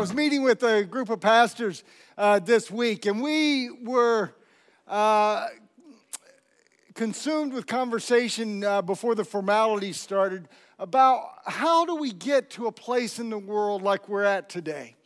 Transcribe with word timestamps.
was 0.00 0.14
meeting 0.14 0.40
with 0.42 0.62
a 0.62 0.82
group 0.82 1.10
of 1.10 1.20
pastors 1.20 1.84
uh, 2.16 2.38
this 2.38 2.70
week, 2.70 3.04
and 3.04 3.22
we 3.22 3.68
were 3.82 4.32
uh, 4.88 5.46
consumed 6.94 7.52
with 7.52 7.66
conversation 7.66 8.64
uh, 8.64 8.80
before 8.80 9.14
the 9.14 9.24
formalities 9.24 10.00
started 10.00 10.48
about 10.78 11.32
how 11.44 11.84
do 11.84 11.94
we 11.96 12.12
get 12.12 12.48
to 12.48 12.66
a 12.66 12.72
place 12.72 13.18
in 13.18 13.28
the 13.28 13.36
world 13.36 13.82
like 13.82 14.08
we're 14.08 14.24
at 14.24 14.48
today, 14.48 14.96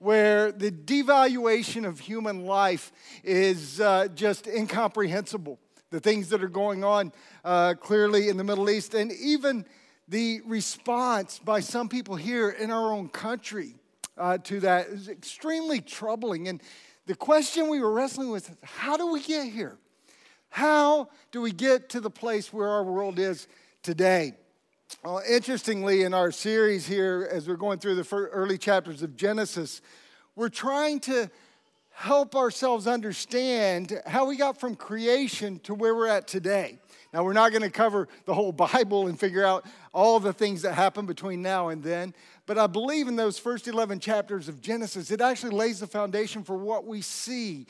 where 0.00 0.50
the 0.50 0.72
devaluation 0.72 1.86
of 1.86 2.00
human 2.00 2.44
life 2.44 2.90
is 3.22 3.80
uh, 3.80 4.08
just 4.12 4.48
incomprehensible. 4.48 5.56
The 5.90 6.00
things 6.00 6.28
that 6.30 6.42
are 6.42 6.48
going 6.48 6.82
on 6.82 7.12
uh, 7.44 7.74
clearly 7.74 8.28
in 8.28 8.36
the 8.38 8.44
Middle 8.44 8.68
East, 8.68 8.94
and 8.94 9.12
even 9.12 9.64
the 10.08 10.40
response 10.44 11.38
by 11.38 11.60
some 11.60 11.88
people 11.88 12.16
here 12.16 12.50
in 12.50 12.72
our 12.72 12.92
own 12.92 13.08
country 13.08 13.76
uh, 14.16 14.38
to 14.38 14.60
that 14.60 14.88
is 14.88 15.08
extremely 15.08 15.80
troubling. 15.80 16.48
And 16.48 16.62
the 17.06 17.14
question 17.14 17.68
we 17.68 17.80
were 17.80 17.92
wrestling 17.92 18.30
with 18.30 18.50
is 18.50 18.56
how 18.62 18.96
do 18.96 19.10
we 19.12 19.22
get 19.22 19.48
here? 19.48 19.78
How 20.50 21.08
do 21.30 21.40
we 21.40 21.50
get 21.50 21.88
to 21.90 22.00
the 22.00 22.10
place 22.10 22.52
where 22.52 22.68
our 22.68 22.84
world 22.84 23.18
is 23.18 23.48
today? 23.82 24.34
Well, 25.02 25.22
interestingly, 25.28 26.02
in 26.02 26.12
our 26.12 26.30
series 26.30 26.86
here, 26.86 27.26
as 27.32 27.48
we're 27.48 27.56
going 27.56 27.78
through 27.78 27.94
the 27.94 28.14
early 28.14 28.58
chapters 28.58 29.02
of 29.02 29.16
Genesis, 29.16 29.80
we're 30.36 30.50
trying 30.50 31.00
to 31.00 31.30
help 31.90 32.36
ourselves 32.36 32.86
understand 32.86 34.00
how 34.06 34.26
we 34.26 34.36
got 34.36 34.58
from 34.60 34.74
creation 34.74 35.58
to 35.60 35.74
where 35.74 35.94
we're 35.94 36.08
at 36.08 36.26
today. 36.28 36.78
Now, 37.12 37.24
we're 37.24 37.32
not 37.32 37.50
going 37.50 37.62
to 37.62 37.70
cover 37.70 38.08
the 38.24 38.34
whole 38.34 38.52
Bible 38.52 39.06
and 39.08 39.18
figure 39.18 39.44
out 39.44 39.66
all 39.92 40.18
the 40.18 40.32
things 40.32 40.62
that 40.62 40.74
happen 40.74 41.06
between 41.06 41.42
now 41.42 41.68
and 41.68 41.82
then, 41.82 42.14
but 42.52 42.60
I 42.60 42.66
believe 42.66 43.08
in 43.08 43.16
those 43.16 43.38
first 43.38 43.66
11 43.66 43.98
chapters 44.00 44.46
of 44.46 44.60
Genesis, 44.60 45.10
it 45.10 45.22
actually 45.22 45.56
lays 45.56 45.80
the 45.80 45.86
foundation 45.86 46.44
for 46.44 46.54
what 46.54 46.84
we 46.84 47.00
see 47.00 47.66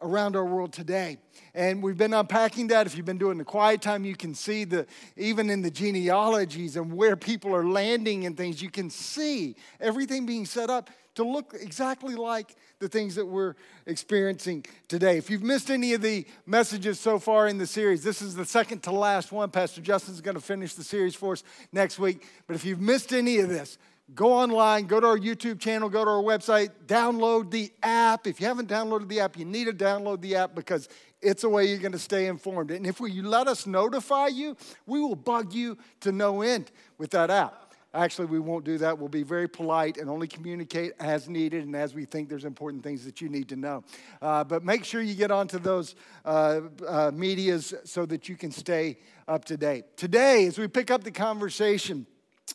around 0.00 0.34
our 0.34 0.46
world 0.46 0.72
today. 0.72 1.18
And 1.54 1.82
we've 1.82 1.98
been 1.98 2.14
unpacking 2.14 2.68
that. 2.68 2.86
If 2.86 2.96
you've 2.96 3.04
been 3.04 3.18
doing 3.18 3.36
the 3.36 3.44
quiet 3.44 3.82
time, 3.82 4.02
you 4.02 4.16
can 4.16 4.34
see 4.34 4.64
the 4.64 4.86
even 5.18 5.50
in 5.50 5.60
the 5.60 5.70
genealogies 5.70 6.76
and 6.76 6.94
where 6.94 7.16
people 7.16 7.54
are 7.54 7.66
landing 7.66 8.24
and 8.24 8.34
things, 8.34 8.62
you 8.62 8.70
can 8.70 8.88
see 8.88 9.56
everything 9.78 10.24
being 10.24 10.46
set 10.46 10.70
up 10.70 10.88
to 11.16 11.22
look 11.22 11.54
exactly 11.60 12.14
like 12.14 12.56
the 12.78 12.88
things 12.88 13.16
that 13.16 13.26
we're 13.26 13.54
experiencing 13.84 14.64
today. 14.88 15.18
If 15.18 15.28
you've 15.28 15.42
missed 15.42 15.70
any 15.70 15.92
of 15.92 16.00
the 16.00 16.26
messages 16.46 16.98
so 16.98 17.18
far 17.18 17.46
in 17.46 17.58
the 17.58 17.66
series, 17.66 18.02
this 18.02 18.22
is 18.22 18.34
the 18.34 18.46
second 18.46 18.84
to 18.84 18.90
last 18.90 19.32
one. 19.32 19.50
Pastor 19.50 19.82
Justin's 19.82 20.22
going 20.22 20.34
to 20.34 20.40
finish 20.40 20.72
the 20.72 20.82
series 20.82 21.14
for 21.14 21.34
us 21.34 21.44
next 21.72 21.98
week. 21.98 22.26
But 22.46 22.56
if 22.56 22.64
you've 22.64 22.80
missed 22.80 23.12
any 23.12 23.40
of 23.40 23.50
this, 23.50 23.76
go 24.12 24.32
online, 24.32 24.86
go 24.86 25.00
to 25.00 25.06
our 25.06 25.18
YouTube 25.18 25.58
channel, 25.58 25.88
go 25.88 26.04
to 26.04 26.10
our 26.10 26.22
website, 26.22 26.70
download 26.86 27.50
the 27.50 27.72
app. 27.82 28.26
If 28.26 28.40
you 28.40 28.46
haven't 28.46 28.68
downloaded 28.68 29.08
the 29.08 29.20
app, 29.20 29.38
you 29.38 29.44
need 29.44 29.66
to 29.66 29.72
download 29.72 30.20
the 30.20 30.36
app 30.36 30.54
because 30.54 30.88
it's 31.22 31.44
a 31.44 31.48
way 31.48 31.64
you're 31.64 31.78
going 31.78 31.92
to 31.92 31.98
stay 31.98 32.26
informed. 32.26 32.70
And 32.70 32.86
if 32.86 33.00
we 33.00 33.22
let 33.22 33.48
us 33.48 33.66
notify 33.66 34.26
you, 34.28 34.56
we 34.86 35.00
will 35.00 35.16
bug 35.16 35.54
you 35.54 35.78
to 36.00 36.12
no 36.12 36.42
end 36.42 36.70
with 36.98 37.10
that 37.12 37.30
app. 37.30 37.72
Actually, 37.94 38.26
we 38.26 38.40
won't 38.40 38.64
do 38.64 38.76
that. 38.76 38.98
We'll 38.98 39.08
be 39.08 39.22
very 39.22 39.48
polite 39.48 39.98
and 39.98 40.10
only 40.10 40.26
communicate 40.26 40.94
as 40.98 41.28
needed 41.28 41.64
and 41.64 41.76
as 41.76 41.94
we 41.94 42.04
think 42.04 42.28
there's 42.28 42.44
important 42.44 42.82
things 42.82 43.04
that 43.04 43.20
you 43.20 43.28
need 43.28 43.48
to 43.50 43.56
know. 43.56 43.84
Uh, 44.20 44.42
but 44.42 44.64
make 44.64 44.84
sure 44.84 45.00
you 45.00 45.14
get 45.14 45.30
onto 45.30 45.60
those 45.60 45.94
uh, 46.24 46.62
uh, 46.86 47.12
medias 47.14 47.72
so 47.84 48.04
that 48.06 48.28
you 48.28 48.36
can 48.36 48.50
stay 48.50 48.98
up 49.28 49.44
to 49.44 49.56
date. 49.56 49.96
Today, 49.96 50.44
as 50.46 50.58
we 50.58 50.66
pick 50.66 50.90
up 50.90 51.04
the 51.04 51.12
conversation, 51.12 52.04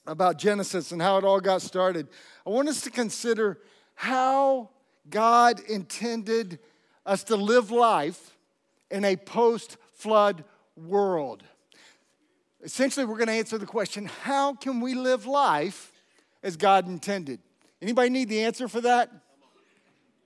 about 0.10 0.38
Genesis 0.38 0.92
and 0.92 1.02
how 1.02 1.18
it 1.18 1.24
all 1.24 1.40
got 1.40 1.62
started, 1.62 2.08
I 2.46 2.50
want 2.50 2.68
us 2.68 2.82
to 2.82 2.90
consider 2.90 3.60
how 3.96 4.70
God 5.10 5.60
intended 5.62 6.59
us 7.06 7.24
to 7.25 7.36
live 7.36 7.72
life 7.72 8.36
in 8.90 9.06
a 9.06 9.16
post 9.16 9.78
flood 9.94 10.44
world. 10.75 11.44
Essentially, 12.64 13.06
we're 13.06 13.18
going 13.18 13.28
to 13.28 13.34
answer 13.34 13.58
the 13.58 13.66
question 13.66 14.06
how 14.24 14.53
can 14.53 14.81
we 14.81 14.94
live 14.94 15.25
life 15.25 15.92
as 16.44 16.58
God 16.58 16.88
intended? 16.88 17.40
Anybody 17.81 18.09
need 18.09 18.30
the 18.30 18.42
answer 18.42 18.68
for 18.68 18.81
that? 18.81 19.12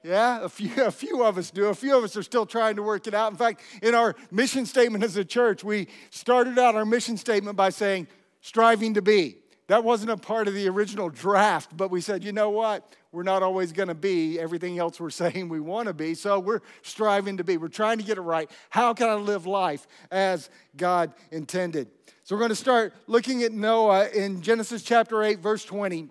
Yeah, 0.03 0.43
a 0.43 0.49
few, 0.49 0.83
a 0.83 0.91
few 0.91 1.23
of 1.23 1.37
us 1.37 1.51
do. 1.51 1.65
A 1.65 1.75
few 1.75 1.97
of 1.97 2.03
us 2.03 2.17
are 2.17 2.23
still 2.23 2.45
trying 2.45 2.75
to 2.75 2.83
work 2.83 3.07
it 3.07 3.13
out. 3.13 3.31
In 3.31 3.37
fact, 3.37 3.61
in 3.81 3.95
our 3.95 4.15
mission 4.31 4.65
statement 4.65 5.03
as 5.03 5.15
a 5.15 5.23
church, 5.23 5.63
we 5.63 5.87
started 6.09 6.57
out 6.59 6.75
our 6.75 6.85
mission 6.85 7.15
statement 7.15 7.55
by 7.55 7.69
saying, 7.69 8.07
striving 8.41 8.93
to 8.95 9.01
be. 9.01 9.37
That 9.67 9.83
wasn't 9.83 10.11
a 10.11 10.17
part 10.17 10.47
of 10.47 10.53
the 10.53 10.67
original 10.67 11.09
draft, 11.09 11.75
but 11.75 11.89
we 11.89 12.01
said, 12.01 12.23
you 12.23 12.33
know 12.33 12.49
what? 12.49 12.87
We're 13.11 13.23
not 13.23 13.43
always 13.43 13.71
going 13.71 13.87
to 13.87 13.95
be 13.95 14.39
everything 14.39 14.79
else 14.79 14.99
we're 14.99 15.09
saying 15.11 15.49
we 15.49 15.59
want 15.59 15.87
to 15.87 15.93
be. 15.93 16.15
So 16.15 16.39
we're 16.39 16.61
striving 16.81 17.37
to 17.37 17.43
be. 17.43 17.57
We're 17.57 17.69
trying 17.69 17.97
to 17.99 18.03
get 18.03 18.17
it 18.17 18.21
right. 18.21 18.49
How 18.69 18.93
can 18.93 19.07
I 19.07 19.15
live 19.15 19.45
life 19.45 19.87
as 20.11 20.49
God 20.75 21.13
intended? 21.31 21.89
So 22.23 22.35
we're 22.35 22.39
going 22.39 22.49
to 22.49 22.55
start 22.55 22.93
looking 23.07 23.43
at 23.43 23.51
Noah 23.51 24.09
in 24.09 24.41
Genesis 24.41 24.81
chapter 24.81 25.23
8, 25.23 25.39
verse 25.39 25.63
20. 25.65 26.09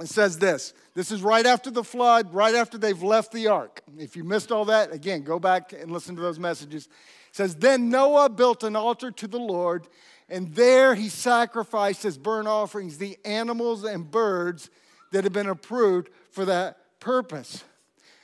It 0.00 0.08
says 0.08 0.38
this. 0.38 0.74
This 0.94 1.10
is 1.10 1.22
right 1.22 1.46
after 1.46 1.70
the 1.70 1.84
flood, 1.84 2.34
right 2.34 2.54
after 2.54 2.78
they've 2.78 3.02
left 3.02 3.32
the 3.32 3.48
ark. 3.48 3.82
If 3.96 4.16
you 4.16 4.24
missed 4.24 4.50
all 4.50 4.64
that, 4.66 4.92
again, 4.92 5.22
go 5.22 5.38
back 5.38 5.72
and 5.72 5.90
listen 5.90 6.16
to 6.16 6.22
those 6.22 6.38
messages. 6.38 6.86
It 6.86 7.36
says, 7.36 7.54
Then 7.54 7.88
Noah 7.88 8.28
built 8.28 8.64
an 8.64 8.76
altar 8.76 9.10
to 9.12 9.28
the 9.28 9.38
Lord 9.38 9.86
and 10.28 10.54
there 10.54 10.94
he 10.94 11.08
sacrificed 11.08 12.04
as 12.04 12.16
burnt 12.16 12.48
offerings 12.48 12.98
the 12.98 13.18
animals 13.24 13.84
and 13.84 14.10
birds 14.10 14.70
that 15.12 15.24
had 15.24 15.32
been 15.32 15.48
approved 15.48 16.08
for 16.30 16.44
that 16.44 16.78
purpose. 17.00 17.64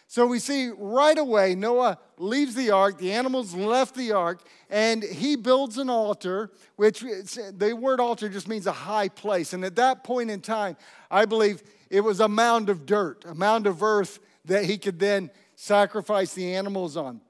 So 0.09 0.27
we 0.27 0.41
see 0.41 0.71
right 0.77 1.16
away 1.16 1.55
Noah 1.55 1.97
leaves 2.19 2.56
the 2.56 2.72
ark, 2.72 2.99
the 2.99 3.12
animals 3.12 3.55
left 3.55 3.94
the 3.94 4.11
ark, 4.11 4.41
and 4.69 5.05
he 5.05 5.37
builds 5.37 5.78
an 5.78 5.88
altar, 5.88 6.50
which 6.75 7.00
the 7.00 7.77
word 7.78 8.00
altar 8.00 8.28
just 8.28 8.49
means 8.49 8.67
a 8.67 8.72
high 8.72 9.09
place. 9.09 9.53
And 9.53 9.65
at 9.65 9.77
that 9.77 10.03
point 10.03 10.31
in 10.31 10.41
time, 10.41 10.77
I 11.12 11.27
believe 11.27 11.62
it 11.91 12.00
was 12.00 12.19
a 12.19 12.27
mound 12.27 12.71
of 12.71 12.87
dirt, 12.87 13.25
a 13.25 13.37
mound 13.37 13.69
of 13.69 13.84
earth 13.84 14.19
that 14.47 14.65
he 14.65 14.78
could 14.78 14.99
then 14.99 15.31
sacrifice 15.55 16.34
the 16.34 16.55
animals 16.55 16.97
on. 16.97 17.21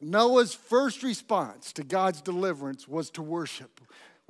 Noah's 0.00 0.54
first 0.54 1.02
response 1.02 1.72
to 1.74 1.84
God's 1.84 2.22
deliverance 2.22 2.88
was 2.88 3.10
to 3.10 3.22
worship. 3.22 3.80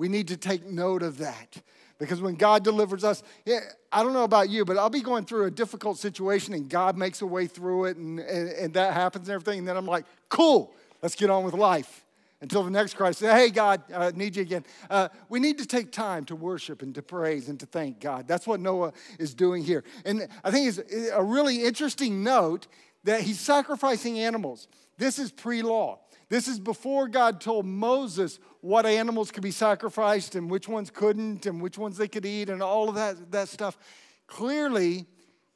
We 0.03 0.09
need 0.09 0.27
to 0.29 0.37
take 0.37 0.67
note 0.67 1.05
of 1.05 1.19
that. 1.19 1.63
Because 2.01 2.21
when 2.21 2.35
God 2.35 2.65
delivers 2.65 3.05
us, 3.05 3.23
yeah, 3.47 3.61
I 3.93 4.03
don't 4.03 4.13
know 4.13 4.25
about 4.25 4.51
you, 4.51 4.65
but 4.65 4.77
I'll 4.77 4.91
be 4.91 5.01
going 5.01 5.27
through 5.27 5.45
a 5.45 5.51
difficult 5.53 5.97
situation 5.97 6.55
and 6.55 6.69
God 6.69 6.99
makes 6.99 7.23
a 7.23 7.27
way 7.27 7.47
through 7.47 7.85
it 7.85 7.97
and, 7.99 8.19
and, 8.19 8.49
and 8.49 8.75
that 8.75 8.95
happens 8.95 9.29
and 9.29 9.35
everything. 9.35 9.61
And 9.61 9.69
then 9.69 9.77
I'm 9.77 9.87
like, 9.87 10.05
cool, 10.29 10.75
let's 11.03 11.15
get 11.15 11.31
on 11.31 11.45
with 11.45 11.55
life. 11.55 12.05
Until 12.41 12.65
the 12.65 12.71
next 12.73 12.95
crisis, 12.95 13.31
hey, 13.31 13.51
God, 13.51 13.81
I 13.95 14.11
need 14.11 14.35
you 14.35 14.43
again. 14.43 14.65
Uh, 14.91 15.09
we 15.29 15.39
need 15.39 15.59
to 15.59 15.67
take 15.67 15.93
time 15.93 16.25
to 16.25 16.35
worship 16.35 16.83
and 16.83 16.93
to 16.97 17.03
praise 17.03 17.49
and 17.49 17.61
to 17.61 17.67
thank 17.67 18.01
God. 18.01 18.27
That's 18.27 18.45
what 18.45 18.59
Noah 18.59 18.95
is 19.21 19.35
doing 19.35 19.63
here. 19.63 19.85
And 20.05 20.27
I 20.43 20.51
think 20.51 20.67
it's 20.67 21.11
a 21.13 21.23
really 21.23 21.63
interesting 21.63 22.25
note 22.25 22.67
that 23.05 23.21
he's 23.21 23.39
sacrificing 23.39 24.19
animals. 24.19 24.67
This 24.99 25.21
is 25.21 25.31
pre 25.31 25.63
law. 25.63 26.01
This 26.33 26.49
is 26.49 26.59
before 26.59 27.09
God 27.09 27.43
told 27.43 27.67
Moses 27.67 28.39
what 28.63 28.87
animals 28.87 29.31
could 29.31 29.43
be 29.43 29.51
sacrificed 29.51 30.35
and 30.35 30.51
which 30.51 30.67
ones 30.67 30.89
couldn't 30.89 31.45
and 31.45 31.61
which 31.61 31.77
ones 31.77 31.99
they 31.99 32.09
could 32.09 32.25
eat 32.25 32.49
and 32.49 32.63
all 32.63 32.89
of 32.89 32.95
that, 32.95 33.31
that 33.33 33.51
stuff. 33.51 33.77
Clearly, 34.27 35.05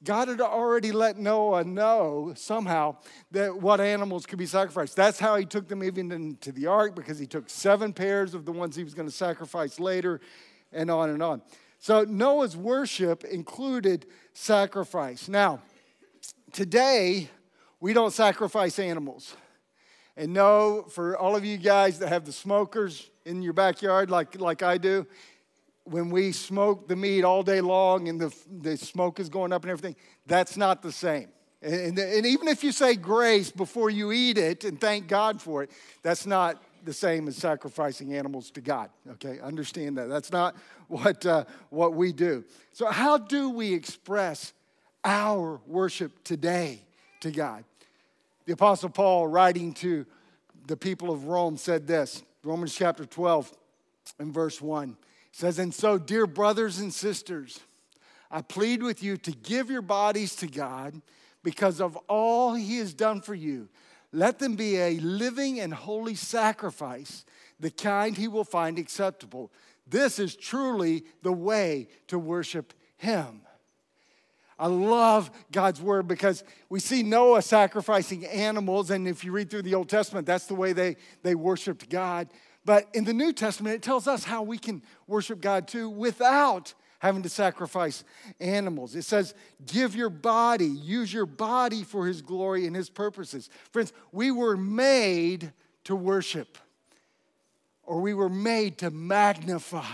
God 0.05 0.29
had 0.29 0.43
already 0.43 0.93
let 0.93 1.17
Noah 1.17 1.65
know 1.65 2.35
somehow 2.37 2.97
that 3.31 3.57
what 3.57 3.81
animals 3.81 4.27
could 4.27 4.39
be 4.39 4.45
sacrificed. 4.45 4.97
That's 4.97 5.19
how 5.19 5.37
he 5.37 5.47
took 5.47 5.67
them 5.67 5.83
even 5.83 6.13
into 6.13 6.53
the 6.53 6.67
ark 6.67 6.95
because 6.95 7.19
he 7.19 7.27
took 7.27 7.49
seven 7.49 7.95
pairs 7.95 8.35
of 8.35 8.45
the 8.45 8.53
ones 8.53 8.77
he 8.77 8.85
was 8.85 8.93
going 8.93 9.09
to 9.09 9.15
sacrifice 9.15 9.81
later 9.81 10.21
and 10.75 10.91
on 10.91 11.09
and 11.09 11.23
on. 11.23 11.41
So 11.79 12.05
Noah's 12.05 12.55
worship 12.55 13.25
included 13.25 14.05
sacrifice. 14.35 15.27
Now, 15.27 15.63
today, 16.53 17.31
we 17.81 17.95
don't 17.95 18.13
sacrifice 18.13 18.79
animals. 18.79 19.37
And 20.17 20.33
no, 20.33 20.87
for 20.89 21.17
all 21.17 21.37
of 21.37 21.45
you 21.45 21.59
guys 21.59 21.99
that 21.99 22.09
have 22.09 22.25
the 22.25 22.33
smokers 22.33 23.11
in 23.25 23.43
your 23.43 23.53
backyard 23.53 24.11
like, 24.11 24.41
like 24.41 24.63
I 24.63 24.79
do, 24.79 25.07
when 25.85 26.11
we 26.11 26.33
smoke 26.33 26.89
the 26.89 26.97
meat 26.97 27.23
all 27.23 27.43
day 27.43 27.61
long 27.61 28.09
and 28.09 28.21
the, 28.21 28.35
the 28.61 28.77
smoke 28.77 29.21
is 29.21 29.29
going 29.29 29.53
up 29.53 29.63
and 29.63 29.71
everything, 29.71 29.97
that's 30.27 30.57
not 30.57 30.83
the 30.83 30.91
same. 30.91 31.29
And, 31.63 31.99
and 31.99 32.27
even 32.27 32.49
if 32.49 32.65
you 32.65 32.73
say 32.73 32.97
grace 32.97 33.51
before 33.51 33.91
you 33.91 34.13
eat 34.13 34.39
it 34.39 34.65
and 34.65 34.81
thank 34.81 35.07
God 35.07 35.41
for 35.41 35.63
it, 35.63 35.71
that's 36.03 36.27
not 36.27 36.63
the 36.85 36.93
same 36.93 37.29
as 37.29 37.37
sacrificing 37.37 38.15
animals 38.15 38.51
to 38.53 38.61
God. 38.61 38.91
Okay, 39.13 39.41
understand 39.41 39.99
that. 39.99 40.09
That's 40.09 40.31
not 40.31 40.57
what, 40.89 41.27
uh, 41.27 41.45
what 41.71 41.95
we 41.95 42.13
do. 42.13 42.45
So, 42.73 42.87
how 42.87 43.19
do 43.19 43.51
we 43.51 43.75
express 43.75 44.53
our 45.05 45.61
worship 45.67 46.23
today 46.25 46.83
to 47.21 47.31
God? 47.31 47.65
The 48.47 48.53
Apostle 48.53 48.91
Paul, 48.91 49.27
writing 49.27 49.73
to 49.75 50.07
the 50.69 50.77
people 50.77 51.11
of 51.11 51.25
Rome, 51.25 51.57
said 51.57 51.87
this 51.87 52.23
Romans 52.45 52.75
chapter 52.75 53.05
12 53.05 53.53
and 54.21 54.33
verse 54.33 54.63
1 54.63 54.97
says, 55.33 55.59
And 55.59 55.75
so, 55.75 55.99
dear 55.99 56.27
brothers 56.29 56.79
and 56.79 56.95
sisters, 56.95 57.59
I 58.31 58.43
plead 58.43 58.83
with 58.83 59.03
you 59.03 59.17
to 59.19 59.33
give 59.33 59.69
your 59.69 59.83
bodies 59.83 60.37
to 60.37 60.47
God 60.47 61.03
because 61.43 61.81
of 61.81 61.97
all 62.09 62.55
He 62.55 62.79
has 62.79 62.95
done 62.95 63.21
for 63.21 63.35
you. 63.35 63.69
Let 64.13 64.39
them 64.39 64.55
be 64.55 64.79
a 64.79 64.99
living 65.01 65.59
and 65.59 65.75
holy 65.75 66.15
sacrifice, 66.15 67.25
the 67.59 67.71
kind 67.71 68.17
He 68.17 68.29
will 68.29 68.45
find 68.45 68.79
acceptable. 68.79 69.51
This 69.89 70.21
is 70.21 70.37
truly 70.37 71.05
the 71.23 71.33
way 71.33 71.89
to 72.07 72.19
worship 72.19 72.73
Him. 72.97 73.43
I 74.59 74.69
love 74.69 75.31
God's 75.53 75.81
word 75.83 76.09
because 76.09 76.43
we 76.69 76.81
see 76.81 77.03
Noah 77.03 77.43
sacrificing 77.43 78.25
animals, 78.25 78.91
and 78.91 79.07
if 79.07 79.23
you 79.23 79.33
read 79.33 79.51
through 79.51 79.63
the 79.63 79.75
Old 79.75 79.89
Testament, 79.89 80.27
that's 80.27 80.47
the 80.47 80.55
way 80.55 80.73
they, 80.73 80.97
they 81.23 81.35
worshiped 81.35 81.91
God. 81.91 82.29
But 82.65 82.89
in 82.95 83.05
the 83.05 83.13
New 83.13 83.33
Testament, 83.33 83.77
it 83.77 83.83
tells 83.83 84.09
us 84.09 84.25
how 84.25 84.43
we 84.43 84.59
can 84.59 84.83
worship 85.07 85.41
God 85.41 85.69
too 85.69 85.89
without 85.89 86.75
having 86.99 87.23
to 87.23 87.29
sacrifice 87.29 88.03
animals. 88.41 88.97
It 88.97 89.03
says, 89.03 89.35
give 89.67 89.95
your 89.95 90.09
body, 90.09 90.67
use 90.67 91.13
your 91.13 91.27
body 91.27 91.85
for 91.85 92.07
his 92.07 92.23
glory 92.23 92.67
and 92.67 92.75
his 92.75 92.89
purposes. 92.89 93.51
Friends, 93.71 93.93
we 94.11 94.31
were 94.31 94.57
made 94.57 95.53
to 95.85 95.95
worship, 95.95 96.59
or 97.83 98.01
we 98.01 98.15
were 98.15 98.31
made 98.31 98.79
to 98.79 98.91
magnify, 98.91 99.85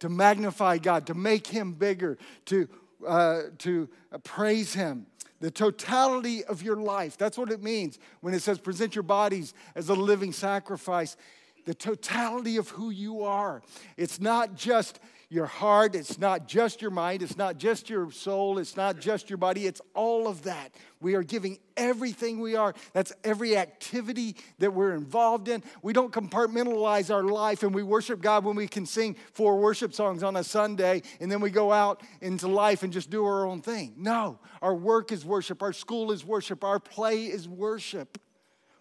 to 0.00 0.08
magnify 0.08 0.78
God, 0.78 1.06
to 1.06 1.14
make 1.14 1.46
him 1.46 1.72
bigger, 1.72 2.18
to, 2.46 2.68
uh, 3.06 3.42
to 3.58 3.88
praise 4.24 4.74
him. 4.74 5.06
The 5.40 5.50
totality 5.50 6.44
of 6.44 6.62
your 6.62 6.76
life. 6.76 7.18
That's 7.18 7.36
what 7.36 7.50
it 7.50 7.62
means 7.62 7.98
when 8.20 8.32
it 8.32 8.42
says 8.42 8.58
present 8.58 8.94
your 8.94 9.02
bodies 9.02 9.54
as 9.74 9.88
a 9.88 9.94
living 9.94 10.32
sacrifice 10.32 11.16
the 11.64 11.74
totality 11.74 12.56
of 12.56 12.68
who 12.70 12.90
you 12.90 13.22
are. 13.22 13.62
It's 13.96 14.20
not 14.20 14.54
just 14.54 15.00
your 15.32 15.46
heart, 15.46 15.94
it's 15.94 16.18
not 16.18 16.46
just 16.46 16.82
your 16.82 16.90
mind, 16.90 17.22
it's 17.22 17.38
not 17.38 17.56
just 17.56 17.88
your 17.88 18.10
soul, 18.10 18.58
it's 18.58 18.76
not 18.76 19.00
just 19.00 19.30
your 19.30 19.38
body, 19.38 19.66
it's 19.66 19.80
all 19.94 20.28
of 20.28 20.42
that. 20.42 20.74
We 21.00 21.14
are 21.14 21.22
giving 21.22 21.58
everything 21.74 22.38
we 22.38 22.54
are. 22.54 22.74
That's 22.92 23.14
every 23.24 23.56
activity 23.56 24.36
that 24.58 24.74
we're 24.74 24.92
involved 24.92 25.48
in. 25.48 25.62
We 25.80 25.94
don't 25.94 26.12
compartmentalize 26.12 27.12
our 27.12 27.22
life 27.24 27.62
and 27.62 27.74
we 27.74 27.82
worship 27.82 28.20
God 28.20 28.44
when 28.44 28.56
we 28.56 28.68
can 28.68 28.84
sing 28.84 29.16
four 29.32 29.58
worship 29.58 29.94
songs 29.94 30.22
on 30.22 30.36
a 30.36 30.44
Sunday 30.44 31.00
and 31.18 31.32
then 31.32 31.40
we 31.40 31.50
go 31.50 31.72
out 31.72 32.02
into 32.20 32.46
life 32.46 32.82
and 32.82 32.92
just 32.92 33.08
do 33.08 33.24
our 33.24 33.46
own 33.46 33.62
thing. 33.62 33.94
No, 33.96 34.38
our 34.60 34.74
work 34.74 35.12
is 35.12 35.24
worship, 35.24 35.62
our 35.62 35.72
school 35.72 36.12
is 36.12 36.26
worship, 36.26 36.62
our 36.62 36.78
play 36.78 37.24
is 37.24 37.48
worship. 37.48 38.18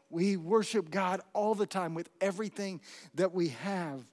We 0.10 0.36
worship 0.36 0.92
God 0.92 1.22
all 1.32 1.56
the 1.56 1.66
time 1.66 1.94
with 1.94 2.10
everything 2.20 2.82
that 3.16 3.34
we 3.34 3.50
have. 3.64 4.06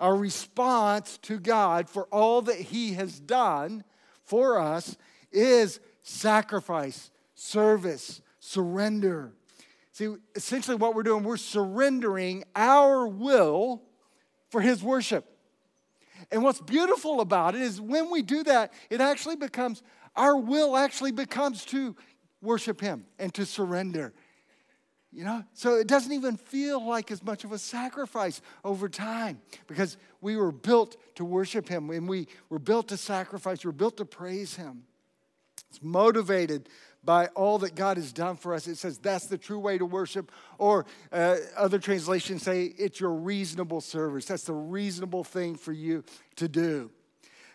Our 0.00 0.16
response 0.16 1.18
to 1.22 1.38
God 1.38 1.88
for 1.88 2.04
all 2.04 2.42
that 2.42 2.56
He 2.56 2.94
has 2.94 3.20
done 3.20 3.84
for 4.24 4.58
us 4.58 4.96
is 5.30 5.80
sacrifice, 6.02 7.10
service, 7.34 8.20
surrender. 8.40 9.32
See, 9.92 10.14
essentially, 10.34 10.76
what 10.76 10.94
we're 10.94 11.02
doing, 11.02 11.22
we're 11.22 11.36
surrendering 11.36 12.44
our 12.56 13.06
will 13.06 13.82
for 14.50 14.60
His 14.60 14.82
worship. 14.82 15.28
And 16.30 16.42
what's 16.42 16.60
beautiful 16.60 17.20
about 17.20 17.54
it 17.54 17.62
is 17.62 17.80
when 17.80 18.10
we 18.10 18.22
do 18.22 18.42
that, 18.44 18.72
it 18.90 19.00
actually 19.00 19.36
becomes, 19.36 19.82
our 20.16 20.36
will 20.36 20.76
actually 20.76 21.12
becomes 21.12 21.64
to 21.66 21.94
worship 22.40 22.80
Him 22.80 23.06
and 23.18 23.32
to 23.34 23.44
surrender 23.46 24.12
you 25.12 25.24
know, 25.24 25.44
so 25.52 25.74
it 25.74 25.86
doesn't 25.86 26.12
even 26.12 26.38
feel 26.38 26.84
like 26.84 27.10
as 27.10 27.22
much 27.22 27.44
of 27.44 27.52
a 27.52 27.58
sacrifice 27.58 28.40
over 28.64 28.88
time 28.88 29.42
because 29.66 29.98
we 30.22 30.36
were 30.36 30.52
built 30.52 30.96
to 31.16 31.24
worship 31.24 31.68
Him 31.68 31.90
and 31.90 32.08
we 32.08 32.28
were 32.48 32.58
built 32.58 32.88
to 32.88 32.96
sacrifice, 32.96 33.62
we 33.62 33.68
were 33.68 33.72
built 33.72 33.98
to 33.98 34.06
praise 34.06 34.54
Him. 34.54 34.84
It's 35.68 35.82
motivated 35.82 36.68
by 37.04 37.26
all 37.28 37.58
that 37.58 37.74
God 37.74 37.98
has 37.98 38.12
done 38.12 38.36
for 38.36 38.54
us. 38.54 38.66
It 38.66 38.76
says 38.76 38.98
that's 38.98 39.26
the 39.26 39.38
true 39.38 39.58
way 39.58 39.76
to 39.76 39.84
worship. 39.84 40.32
Or 40.58 40.86
uh, 41.10 41.36
other 41.56 41.78
translations 41.78 42.42
say 42.42 42.64
it's 42.64 43.00
your 43.00 43.12
reasonable 43.12 43.80
service. 43.80 44.26
That's 44.26 44.44
the 44.44 44.54
reasonable 44.54 45.24
thing 45.24 45.56
for 45.56 45.72
you 45.72 46.04
to 46.36 46.48
do. 46.48 46.90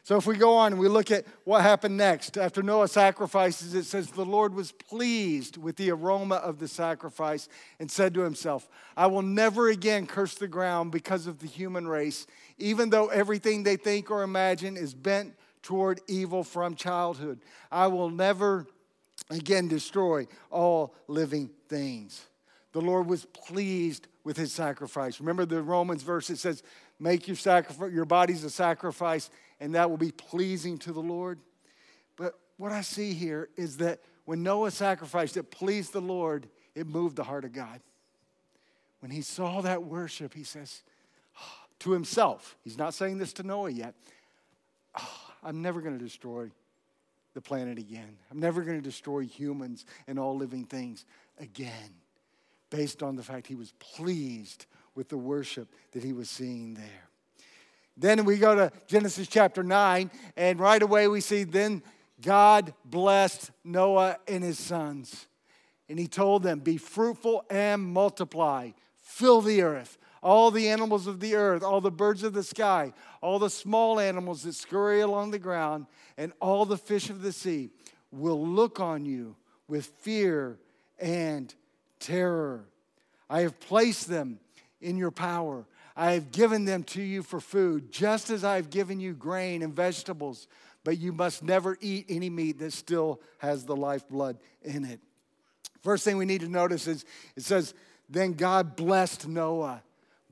So 0.08 0.16
if 0.16 0.26
we 0.26 0.38
go 0.38 0.56
on 0.56 0.72
and 0.72 0.80
we 0.80 0.88
look 0.88 1.12
at 1.12 1.26
what 1.44 1.64
happened 1.64 1.98
next, 1.98 2.38
after 2.38 2.64
Noah 2.64 2.88
sacrifices, 2.88 3.74
it 3.74 3.84
says 3.84 4.08
the 4.08 4.24
Lord 4.24 4.54
was 4.54 4.72
pleased 4.72 5.58
with 5.58 5.76
the 5.76 5.92
aroma 5.92 6.36
of 6.36 6.60
the 6.60 6.68
sacrifice 6.70 7.50
and 7.78 7.92
said 7.92 8.14
to 8.14 8.22
himself, 8.22 8.70
I 8.96 9.08
will 9.08 9.22
never 9.22 9.68
again 9.68 10.08
curse 10.08 10.36
the 10.36 10.48
ground 10.48 10.94
because 10.94 11.28
of 11.28 11.40
the 11.40 11.48
human 11.48 11.90
race, 11.90 12.26
even 12.58 12.90
though 12.90 13.08
everything 13.08 13.64
they 13.64 13.76
think 13.76 14.10
or 14.10 14.24
imagine 14.24 14.78
is 14.78 14.94
bent 14.94 15.34
toward 15.62 16.00
evil 16.08 16.42
from 16.42 16.76
childhood. 16.76 17.42
I 17.70 17.88
will 17.88 18.10
never 18.10 18.66
again 19.30 19.68
destroy 19.68 20.28
all 20.50 20.96
living 21.10 21.50
things. 21.68 22.28
The 22.72 22.80
Lord 22.80 23.08
was 23.08 23.26
pleased 23.26 24.08
with 24.24 24.38
his 24.38 24.54
sacrifice. 24.54 25.20
Remember 25.20 25.46
the 25.46 25.62
Romans 25.62 26.04
verse, 26.04 26.30
it 26.30 26.38
says, 26.38 26.64
Make 27.00 27.28
your, 27.28 27.36
sacrifice, 27.36 27.92
your 27.92 28.06
bodies 28.06 28.44
a 28.44 28.50
sacrifice 28.50 29.30
and 29.60 29.76
that 29.76 29.90
will 29.90 29.98
be 29.98 30.12
pleasing 30.12 30.78
to 30.80 30.92
the 30.92 31.02
Lord. 31.02 31.40
But 32.16 32.34
what 32.58 32.72
I 32.72 32.82
see 32.82 33.14
here 33.14 33.50
is 33.56 33.78
that 33.78 34.00
when 34.26 34.44
Noah 34.44 34.72
sacrificed, 34.72 35.38
it 35.38 35.52
pleased 35.52 35.94
the 35.94 36.02
Lord, 36.02 36.50
it 36.76 36.88
moved 36.88 37.16
the 37.16 37.24
heart 37.24 37.46
of 37.46 37.54
God. 37.54 37.82
When 39.00 39.12
he 39.12 39.22
saw 39.22 39.62
that 39.62 39.84
worship, 39.84 40.34
he 40.34 40.44
says 40.44 40.82
oh, 41.40 41.66
to 41.80 41.92
himself, 41.92 42.58
he's 42.64 42.78
not 42.78 42.94
saying 42.94 43.20
this 43.20 43.34
to 43.34 43.44
Noah 43.44 43.70
yet, 43.70 43.96
oh, 45.00 45.32
I'm 45.44 45.62
never 45.62 45.82
going 45.82 45.98
to 45.98 46.04
destroy 46.04 46.52
the 47.34 47.42
planet 47.42 47.78
again. 47.78 48.18
I'm 48.32 48.40
never 48.40 48.64
going 48.64 48.78
to 48.78 48.84
destroy 48.84 49.22
humans 49.22 49.86
and 50.08 50.18
all 50.18 50.36
living 50.36 50.66
things 50.66 51.06
again, 51.40 51.94
based 52.70 53.04
on 53.04 53.16
the 53.16 53.24
fact 53.24 53.48
he 53.48 53.56
was 53.56 53.74
pleased 53.80 54.66
with 54.96 55.08
the 55.08 55.18
worship 55.18 55.70
that 55.92 56.04
he 56.04 56.14
was 56.14 56.30
seeing 56.30 56.74
there. 56.74 57.07
Then 57.98 58.26
we 58.26 58.38
go 58.38 58.54
to 58.54 58.72
Genesis 58.86 59.28
chapter 59.28 59.64
9, 59.64 60.12
and 60.36 60.60
right 60.60 60.82
away 60.82 61.08
we 61.08 61.20
see 61.20 61.44
then 61.44 61.82
God 62.22 62.74
blessed 62.86 63.52
Noah 63.64 64.18
and 64.28 64.44
his 64.44 64.60
sons. 64.60 65.28
And 65.90 65.98
he 65.98 66.08
told 66.08 66.44
them, 66.44 66.60
Be 66.60 66.78
fruitful 66.78 67.46
and 67.50 67.82
multiply, 67.82 68.72
fill 69.02 69.42
the 69.42 69.64
earth. 69.64 69.98
All 70.22 70.52
the 70.52 70.70
animals 70.70 71.08
of 71.08 71.20
the 71.20 71.36
earth, 71.36 71.64
all 71.64 71.80
the 71.80 71.92
birds 71.92 72.24
of 72.24 72.34
the 72.34 72.44
sky, 72.44 72.94
all 73.22 73.40
the 73.40 73.50
small 73.50 74.00
animals 74.00 74.44
that 74.44 74.54
scurry 74.54 75.02
along 75.02 75.32
the 75.32 75.40
ground, 75.40 75.86
and 76.18 76.34
all 76.42 76.66
the 76.66 76.78
fish 76.78 77.10
of 77.10 77.22
the 77.22 77.32
sea 77.32 77.70
will 78.12 78.46
look 78.46 78.80
on 78.80 79.06
you 79.06 79.36
with 79.68 79.86
fear 80.00 80.58
and 81.00 81.54
terror. 82.00 82.66
I 83.30 83.42
have 83.42 83.60
placed 83.60 84.08
them 84.08 84.40
in 84.82 84.98
your 84.98 85.12
power. 85.12 85.66
I 86.00 86.12
have 86.12 86.32
given 86.32 86.66
them 86.66 86.84
to 86.84 87.02
you 87.02 87.24
for 87.24 87.40
food, 87.40 87.92
just 87.92 88.30
as 88.30 88.44
I 88.44 88.58
have 88.58 88.70
given 88.70 89.00
you 89.00 89.14
grain 89.14 89.64
and 89.64 89.76
vegetables, 89.76 90.48
but 90.84 91.00
you 91.00 91.12
must 91.12 91.44
never 91.44 91.76
eat 91.82 92.06
any 92.08 92.30
meat 92.30 92.60
that 92.60 92.72
still 92.72 93.20
has 93.40 93.66
the 93.66 93.76
lifeblood 93.76 94.38
in 94.62 94.86
it. 94.86 95.00
First 95.82 96.06
thing 96.06 96.18
we 96.18 96.26
need 96.26 96.42
to 96.42 96.48
notice 96.48 96.86
is 96.86 97.04
it 97.36 97.44
says, 97.44 97.74
Then 98.08 98.34
God 98.34 98.76
blessed 98.76 99.28
Noah. 99.28 99.82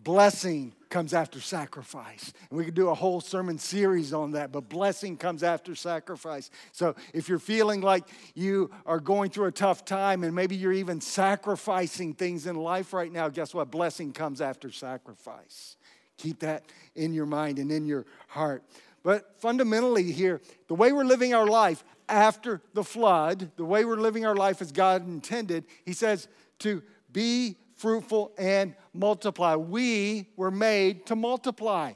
Blessing 0.05 0.71
comes 0.91 1.15
after 1.15 1.41
sacrifice. 1.41 2.31
And 2.49 2.59
we 2.59 2.63
could 2.63 2.75
do 2.75 2.89
a 2.89 2.93
whole 2.93 3.19
sermon 3.19 3.57
series 3.57 4.13
on 4.13 4.33
that, 4.33 4.51
but 4.51 4.69
blessing 4.69 5.17
comes 5.17 5.41
after 5.41 5.73
sacrifice. 5.73 6.51
So 6.71 6.95
if 7.11 7.27
you're 7.27 7.39
feeling 7.39 7.81
like 7.81 8.03
you 8.35 8.69
are 8.85 8.99
going 8.99 9.31
through 9.31 9.47
a 9.47 9.51
tough 9.51 9.83
time 9.83 10.23
and 10.23 10.35
maybe 10.35 10.55
you're 10.55 10.71
even 10.71 11.01
sacrificing 11.01 12.13
things 12.13 12.45
in 12.45 12.55
life 12.55 12.93
right 12.93 13.11
now, 13.11 13.29
guess 13.29 13.51
what? 13.51 13.71
Blessing 13.71 14.13
comes 14.13 14.41
after 14.41 14.71
sacrifice. 14.71 15.75
Keep 16.17 16.39
that 16.41 16.63
in 16.95 17.15
your 17.15 17.25
mind 17.25 17.57
and 17.57 17.71
in 17.71 17.87
your 17.87 18.05
heart. 18.27 18.63
But 19.01 19.41
fundamentally, 19.41 20.11
here, 20.11 20.39
the 20.67 20.75
way 20.75 20.91
we're 20.91 21.03
living 21.03 21.33
our 21.33 21.47
life 21.47 21.83
after 22.07 22.61
the 22.75 22.83
flood, 22.83 23.49
the 23.55 23.65
way 23.65 23.85
we're 23.85 23.97
living 23.97 24.23
our 24.23 24.35
life 24.35 24.61
as 24.61 24.71
God 24.71 25.07
intended, 25.07 25.65
He 25.83 25.93
says 25.93 26.27
to 26.59 26.83
be 27.11 27.57
fruitful, 27.75 28.33
and 28.37 28.75
multiply. 28.93 29.55
We 29.55 30.29
were 30.35 30.51
made 30.51 31.05
to 31.07 31.15
multiply. 31.15 31.93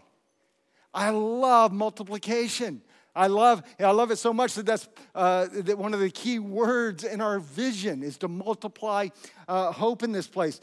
I 0.94 1.10
love 1.12 1.72
multiplication. 1.72 2.82
I 3.16 3.28
love, 3.28 3.64
I 3.80 3.92
love 3.92 4.12
it 4.12 4.18
so 4.18 4.34
much 4.34 4.54
that 4.54 4.66
that's 4.66 4.88
uh, 5.16 5.48
that 5.52 5.78
one 5.78 5.94
of 5.94 6.00
the 6.00 6.10
key 6.10 6.40
words 6.40 7.04
in 7.04 7.22
our 7.22 7.40
vision 7.40 8.04
is 8.04 8.18
to 8.20 8.28
multiply 8.28 9.10
uh, 9.48 9.72
hope 9.72 10.04
in 10.04 10.12
this 10.12 10.28
place. 10.28 10.62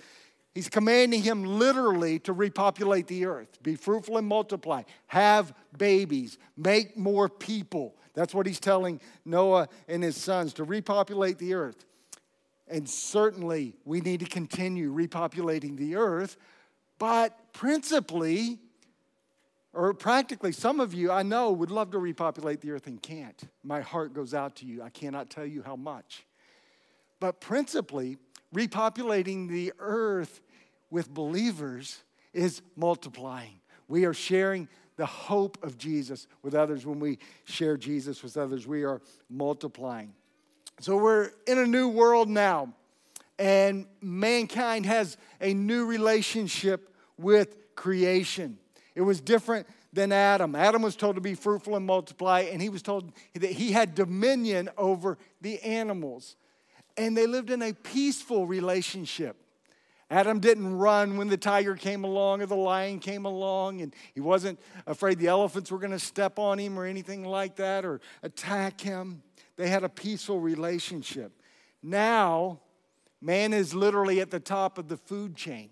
He's 0.55 0.71
commanding 0.71 1.23
him 1.23 1.45
literally 1.45 2.19
to 2.21 2.33
repopulate 2.33 3.09
the 3.09 3.27
earth, 3.27 3.63
be 3.63 3.75
fruitful 3.75 4.17
and 4.17 4.27
multiply, 4.27 4.85
have 5.07 5.53
babies, 5.77 6.39
make 6.57 6.97
more 6.97 7.29
people. 7.29 7.95
That's 8.15 8.33
what 8.33 8.47
he's 8.47 8.59
telling 8.59 9.03
Noah 9.27 9.69
and 9.87 10.03
his 10.03 10.17
sons 10.17 10.55
to 10.55 10.65
repopulate 10.65 11.37
the 11.37 11.53
earth. 11.53 11.85
And 12.69 12.89
certainly 12.89 13.75
we 13.85 14.01
need 14.01 14.21
to 14.21 14.27
continue 14.27 14.93
repopulating 14.93 15.77
the 15.77 15.97
earth, 15.97 16.37
but 16.99 17.53
principally, 17.53 18.59
or 19.73 19.93
practically, 19.95 20.53
some 20.53 20.81
of 20.81 20.95
you 20.95 21.13
I 21.13 21.23
know 21.23 21.53
would 21.53 21.71
love 21.71 21.91
to 21.93 21.99
repopulate 21.99 22.61
the 22.61 22.73
earth 22.73 22.87
and 22.87 23.01
can't. 23.01 23.41
My 23.63 23.81
heart 23.83 24.15
goes 24.15 24.35
out 24.35 24.57
to 24.57 24.67
you. 24.67 24.83
I 24.83 24.89
cannot 24.89 25.31
tell 25.31 25.47
you 25.47 25.63
how 25.63 25.77
much. 25.77 26.27
But 27.21 27.41
principally, 27.41 28.17
repopulating 28.55 29.49
the 29.49 29.73
earth 29.79 30.41
with 30.91 31.13
believers 31.13 32.03
is 32.33 32.63
multiplying. 32.75 33.61
We 33.89 34.05
are 34.07 34.15
sharing 34.15 34.69
the 34.97 35.07
hope 35.07 35.63
of 35.63 35.79
Jesus 35.79 36.27
with 36.43 36.55
others. 36.55 36.87
When 36.87 36.99
we 36.99 37.19
share 37.45 37.77
Jesus 37.77 38.23
with 38.23 38.37
others, 38.37 38.67
we 38.67 38.83
are 38.85 39.01
multiplying. 39.29 40.15
So 40.81 40.97
we're 40.97 41.31
in 41.47 41.59
a 41.59 41.67
new 41.67 41.89
world 41.89 42.29
now, 42.29 42.75
and 43.39 43.87
mankind 44.03 44.85
has 44.87 45.17
a 45.41 45.55
new 45.55 45.87
relationship 45.87 46.95
with 47.17 47.75
creation. 47.75 48.59
It 48.95 49.01
was 49.03 49.21
different 49.21 49.67
than 49.93 50.13
Adam. 50.13 50.55
Adam 50.55 50.83
was 50.83 50.97
told 50.97 51.15
to 51.15 51.21
be 51.21 51.35
fruitful 51.35 51.77
and 51.77 51.87
multiply, 51.87 52.41
and 52.41 52.61
he 52.61 52.69
was 52.69 52.83
told 52.83 53.13
that 53.35 53.51
he 53.51 53.73
had 53.73 53.95
dominion 53.95 54.69
over 54.77 55.17
the 55.41 55.61
animals. 55.63 56.37
And 56.99 57.17
they 57.17 57.27
lived 57.27 57.51
in 57.51 57.63
a 57.63 57.73
peaceful 57.73 58.47
relationship. 58.47 59.37
Adam 60.11 60.39
didn't 60.39 60.77
run 60.77 61.17
when 61.17 61.29
the 61.29 61.37
tiger 61.37 61.75
came 61.75 62.05
along 62.05 62.41
or 62.41 62.47
the 62.47 62.55
lion 62.55 63.01
came 63.01 63.25
along, 63.25 63.81
and 63.81 63.95
he 64.15 64.21
wasn't 64.21 64.59
afraid 64.87 65.19
the 65.19 65.27
elephants 65.27 65.71
were 65.71 65.79
going 65.79 65.91
to 65.91 65.99
step 65.99 66.39
on 66.39 66.59
him 66.59 66.79
or 66.79 66.85
anything 66.85 67.25
like 67.25 67.57
that 67.57 67.85
or 67.85 68.01
attack 68.23 68.81
him. 68.81 69.23
They 69.57 69.69
had 69.69 69.85
a 69.85 69.89
peaceful 69.89 70.41
relationship. 70.41 71.33
Now, 71.83 72.61
man 73.21 73.53
is 73.53 73.75
literally 73.75 74.21
at 74.21 74.31
the 74.31 74.41
top 74.41 74.79
of 74.79 74.89
the 74.89 74.97
food 74.97 75.35
chain. 75.35 75.71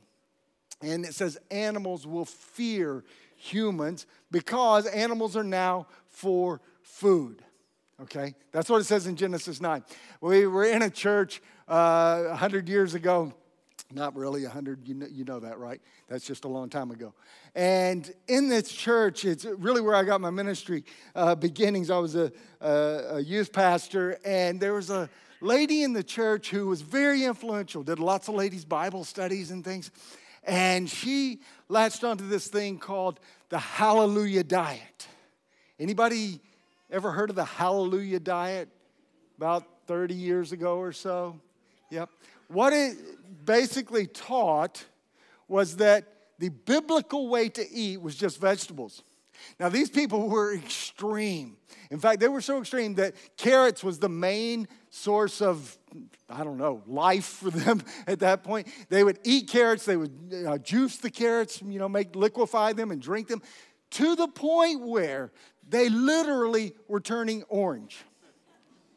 And 0.82 1.04
it 1.04 1.14
says 1.14 1.38
animals 1.50 2.06
will 2.06 2.24
fear 2.24 3.04
humans 3.36 4.06
because 4.30 4.86
animals 4.86 5.36
are 5.36 5.44
now 5.44 5.86
for 6.08 6.60
food. 6.82 7.42
Okay? 8.02 8.34
That's 8.52 8.68
what 8.68 8.80
it 8.80 8.84
says 8.84 9.06
in 9.06 9.16
Genesis 9.16 9.60
9. 9.60 9.84
We 10.20 10.46
were 10.46 10.64
in 10.64 10.82
a 10.82 10.90
church 10.90 11.40
uh, 11.68 12.24
100 12.24 12.68
years 12.68 12.94
ago 12.94 13.32
not 13.92 14.16
really 14.16 14.42
100, 14.42 14.88
you 14.88 14.94
know, 14.94 15.06
you 15.10 15.24
know 15.24 15.40
that, 15.40 15.58
right? 15.58 15.80
That's 16.08 16.26
just 16.26 16.44
a 16.44 16.48
long 16.48 16.68
time 16.68 16.90
ago. 16.90 17.14
And 17.54 18.12
in 18.26 18.48
this 18.48 18.70
church, 18.70 19.24
it's 19.24 19.44
really 19.44 19.80
where 19.80 19.94
I 19.94 20.04
got 20.04 20.20
my 20.20 20.30
ministry 20.30 20.84
uh, 21.14 21.34
beginnings. 21.34 21.90
I 21.90 21.98
was 21.98 22.14
a, 22.16 22.32
a, 22.60 23.16
a 23.16 23.20
youth 23.20 23.52
pastor, 23.52 24.18
and 24.24 24.60
there 24.60 24.74
was 24.74 24.90
a 24.90 25.08
lady 25.40 25.82
in 25.82 25.92
the 25.92 26.02
church 26.02 26.50
who 26.50 26.66
was 26.66 26.80
very 26.82 27.24
influential, 27.24 27.82
did 27.82 27.98
lots 27.98 28.28
of 28.28 28.34
ladies' 28.34 28.64
Bible 28.64 29.04
studies 29.04 29.50
and 29.50 29.64
things. 29.64 29.90
And 30.42 30.88
she 30.88 31.40
latched 31.68 32.04
onto 32.04 32.26
this 32.28 32.48
thing 32.48 32.78
called 32.78 33.20
the 33.48 33.58
Hallelujah 33.58 34.44
Diet. 34.44 35.08
Anybody 35.78 36.40
ever 36.90 37.12
heard 37.12 37.30
of 37.30 37.36
the 37.36 37.44
Hallelujah 37.44 38.20
Diet? 38.20 38.68
About 39.36 39.64
30 39.86 40.14
years 40.14 40.52
ago 40.52 40.78
or 40.78 40.92
so? 40.92 41.38
Yep. 41.90 42.08
What 42.48 42.72
it 42.72 42.96
basically 43.44 44.06
taught 44.06 44.84
was 45.48 45.76
that 45.76 46.04
the 46.38 46.48
biblical 46.48 47.28
way 47.28 47.48
to 47.50 47.70
eat 47.70 48.00
was 48.00 48.16
just 48.16 48.40
vegetables. 48.40 49.02
Now, 49.58 49.68
these 49.68 49.90
people 49.90 50.28
were 50.28 50.54
extreme. 50.54 51.56
In 51.90 51.98
fact, 51.98 52.20
they 52.20 52.28
were 52.28 52.40
so 52.40 52.60
extreme 52.60 52.94
that 52.94 53.14
carrots 53.36 53.84
was 53.84 53.98
the 53.98 54.08
main 54.08 54.68
source 54.90 55.42
of, 55.42 55.76
I 56.28 56.44
don't 56.44 56.56
know, 56.56 56.82
life 56.86 57.24
for 57.24 57.50
them 57.50 57.82
at 58.06 58.20
that 58.20 58.42
point. 58.42 58.68
They 58.88 59.04
would 59.04 59.18
eat 59.24 59.48
carrots, 59.48 59.84
they 59.84 59.96
would 59.96 60.44
uh, 60.46 60.58
juice 60.58 60.96
the 60.96 61.10
carrots, 61.10 61.62
you 61.62 61.78
know, 61.78 61.88
make 61.88 62.16
liquefy 62.16 62.72
them 62.72 62.90
and 62.90 63.00
drink 63.00 63.28
them 63.28 63.42
to 63.90 64.16
the 64.16 64.28
point 64.28 64.80
where 64.80 65.32
they 65.68 65.88
literally 65.88 66.74
were 66.88 67.00
turning 67.00 67.42
orange. 67.44 67.98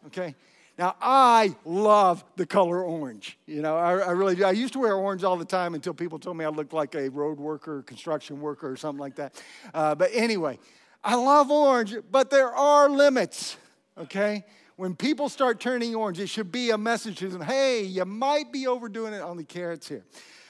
Okay? 0.08 0.36
Now, 0.78 0.96
I 1.02 1.56
love 1.66 2.24
the 2.36 2.46
color 2.46 2.84
orange. 2.84 3.40
You 3.48 3.64
know, 3.64 3.78
I, 3.78 3.98
I, 3.98 4.12
really 4.12 4.36
do. 4.36 4.44
I 4.44 4.52
used 4.52 4.74
to 4.74 4.80
wear 4.80 4.94
orange 4.94 5.24
all 5.24 5.36
the 5.36 5.46
time 5.46 5.74
until 5.74 5.94
people 5.94 6.20
told 6.20 6.38
me 6.38 6.46
I 6.46 6.50
looked 6.50 6.74
like 6.74 6.94
a 6.94 7.10
road 7.10 7.40
worker, 7.40 7.82
construction 7.82 8.40
worker, 8.40 8.72
or 8.72 8.78
something 8.78 9.00
like 9.00 9.16
that. 9.16 9.42
Uh, 9.74 9.96
but 9.96 10.12
anyway, 10.14 10.60
I 11.04 11.16
love 11.16 11.50
orange, 11.50 11.96
but 12.12 12.30
there 12.30 12.54
are 12.54 12.90
limits, 12.90 13.58
okay? 13.98 14.46
When 14.76 14.96
people 14.96 15.30
start 15.30 15.60
turning 15.60 15.96
orange, 15.96 16.20
it 16.20 16.28
should 16.28 16.52
be 16.52 16.70
a 16.70 16.78
message 16.78 17.18
to 17.20 17.30
them 17.30 17.42
hey, 17.42 17.82
you 17.82 18.06
might 18.06 18.52
be 18.52 18.68
overdoing 18.68 19.14
it 19.14 19.22
on 19.22 19.38
the 19.38 19.44
carrots 19.44 19.88
here. 19.88 20.06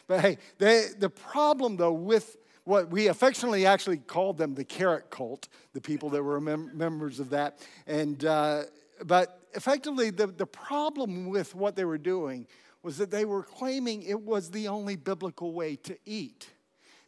But 0.08 0.20
hey, 0.20 0.38
they, 0.58 0.88
the 0.98 1.10
problem 1.10 1.78
though 1.78 1.94
with 1.94 2.36
what 2.66 2.90
we 2.90 3.08
affectionately 3.08 3.66
actually 3.66 3.96
called 3.96 4.38
them 4.38 4.54
the 4.54 4.66
carrot 4.66 5.10
cult, 5.10 5.48
the 5.72 5.80
people 5.80 6.10
that 6.10 6.22
were 6.22 6.42
mem- 6.42 6.78
members 6.78 7.22
of 7.22 7.30
that. 7.30 7.60
And, 7.88 8.26
uh, 8.26 8.64
but 9.06 9.47
effectively, 9.58 10.12
the, 10.12 10.28
the 10.28 10.46
problem 10.46 11.26
with 11.28 11.56
what 11.56 11.76
they 11.76 11.84
were 11.84 11.98
doing 11.98 12.48
was 12.84 12.98
that 13.00 13.12
they 13.12 13.26
were 13.26 13.44
claiming 13.44 14.04
it 14.04 14.22
was 14.22 14.52
the 14.52 14.68
only 14.68 14.96
biblical 14.96 15.52
way 15.52 15.76
to 15.76 15.98
eat. 16.06 16.50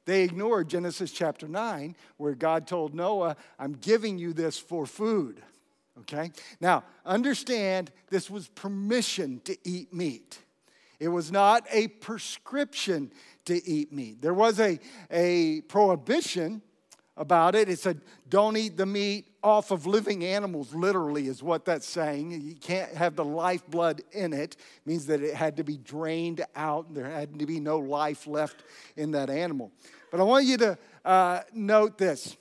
They 0.06 0.24
ignored 0.24 0.68
Genesis 0.68 1.12
chapter 1.12 1.48
9, 1.48 1.96
where 2.18 2.34
God 2.34 2.68
told 2.68 2.96
Noah, 2.96 3.38
I'm 3.60 3.74
giving 3.74 4.18
you 4.18 4.34
this 4.34 4.58
for 4.58 4.88
food. 4.88 5.42
Okay? 6.00 6.32
Now, 6.60 6.84
understand 7.06 7.92
this 8.10 8.30
was 8.30 8.48
permission 8.50 9.42
to 9.46 9.56
eat 9.64 9.94
meat. 9.94 10.40
It 11.00 11.10
was 11.10 11.32
not 11.32 11.66
a 11.72 11.88
prescription 11.88 13.12
to 13.46 13.64
eat 13.70 13.94
meat. 13.94 14.22
There 14.22 14.34
was 14.34 14.60
a, 14.60 14.80
a 15.12 15.62
prohibition 15.62 16.64
about 17.16 17.54
it. 17.54 17.70
It 17.70 17.80
said, 17.80 18.02
don't 18.28 18.58
eat 18.58 18.76
the 18.76 18.86
meat 18.86 19.29
off 19.44 19.72
of 19.72 19.86
living 19.86 20.24
animals, 20.24 20.74
literally, 20.74 21.28
is 21.28 21.42
what 21.42 21.66
that's 21.66 21.88
saying. 21.88 22.32
You 22.42 22.56
can't 22.56 22.94
have 22.94 23.16
the 23.16 23.26
lifeblood 23.26 24.04
in 24.12 24.34
it. 24.34 24.56
it 24.56 24.58
means 24.86 25.06
that 25.08 25.22
it 25.22 25.34
had 25.34 25.58
to 25.58 25.64
be 25.64 25.78
drained 25.78 26.44
out. 26.56 26.94
There 26.94 27.10
had 27.10 27.40
to 27.40 27.46
be 27.46 27.60
no 27.60 27.80
life 27.80 28.28
left 28.28 28.64
in 28.96 29.12
that 29.12 29.30
animal. 29.30 29.72
But 30.12 30.20
I 30.20 30.24
want 30.24 30.46
you 30.46 30.58
to 30.58 30.78
uh, 31.06 31.42
note 31.54 31.98
this 31.98 32.36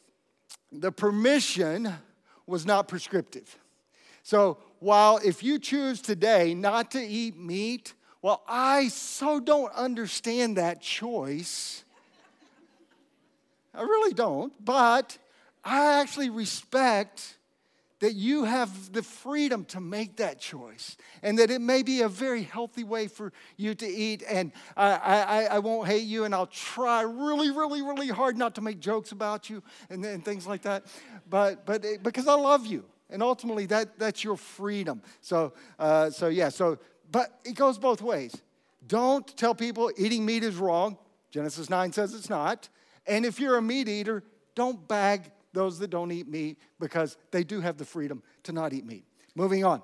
the 0.70 0.92
permission 0.92 1.92
was 2.46 2.66
not 2.66 2.88
prescriptive. 2.88 3.58
So 4.22 4.58
while 4.80 5.18
if 5.24 5.42
you 5.42 5.58
choose 5.58 6.02
today 6.02 6.54
not 6.54 6.90
to 6.90 7.00
eat 7.00 7.36
meat, 7.36 7.94
well, 8.20 8.42
I 8.46 8.88
so 8.88 9.40
don't 9.40 9.72
understand 9.72 10.56
that 10.56 10.82
choice 10.82 11.84
I 13.78 13.82
really 13.82 14.12
don't, 14.12 14.52
but 14.64 15.18
I 15.64 16.00
actually 16.00 16.30
respect 16.30 17.38
that 18.00 18.14
you 18.14 18.44
have 18.44 18.92
the 18.92 19.02
freedom 19.02 19.64
to 19.64 19.80
make 19.80 20.16
that 20.16 20.38
choice 20.38 20.96
and 21.22 21.38
that 21.38 21.50
it 21.50 21.60
may 21.60 21.82
be 21.82 22.02
a 22.02 22.08
very 22.08 22.42
healthy 22.42 22.84
way 22.84 23.08
for 23.08 23.32
you 23.56 23.74
to 23.74 23.86
eat. 23.86 24.22
And 24.28 24.52
I, 24.76 24.92
I, 24.92 25.42
I 25.44 25.58
won't 25.58 25.88
hate 25.88 26.04
you, 26.04 26.24
and 26.24 26.34
I'll 26.34 26.46
try 26.46 27.02
really, 27.02 27.50
really, 27.50 27.82
really 27.82 28.08
hard 28.08 28.36
not 28.36 28.54
to 28.54 28.60
make 28.60 28.78
jokes 28.78 29.12
about 29.12 29.50
you 29.50 29.62
and, 29.90 30.04
and 30.04 30.24
things 30.24 30.46
like 30.46 30.62
that. 30.62 30.86
But, 31.28 31.66
but 31.66 31.84
it, 31.84 32.02
because 32.02 32.28
I 32.28 32.34
love 32.34 32.66
you, 32.66 32.84
and 33.10 33.22
ultimately 33.22 33.66
that, 33.66 33.98
that's 33.98 34.22
your 34.22 34.36
freedom. 34.36 35.02
So, 35.20 35.54
uh, 35.78 36.10
so 36.10 36.28
yeah, 36.28 36.50
so, 36.50 36.78
but 37.10 37.40
it 37.44 37.56
goes 37.56 37.78
both 37.78 38.00
ways. 38.00 38.36
Don't 38.86 39.26
tell 39.36 39.54
people 39.54 39.90
eating 39.96 40.24
meat 40.24 40.44
is 40.44 40.56
wrong. 40.56 40.96
Genesis 41.30 41.68
9 41.68 41.92
says 41.92 42.14
it's 42.14 42.30
not. 42.30 42.68
And 43.06 43.26
if 43.26 43.40
you're 43.40 43.56
a 43.56 43.62
meat 43.62 43.88
eater, 43.88 44.22
don't 44.54 44.86
bag 44.86 45.30
those 45.52 45.78
that 45.78 45.90
don't 45.90 46.12
eat 46.12 46.28
meat 46.28 46.58
because 46.78 47.16
they 47.30 47.44
do 47.44 47.60
have 47.60 47.76
the 47.76 47.84
freedom 47.84 48.22
to 48.44 48.52
not 48.52 48.72
eat 48.72 48.84
meat. 48.84 49.04
Moving 49.34 49.64
on. 49.64 49.82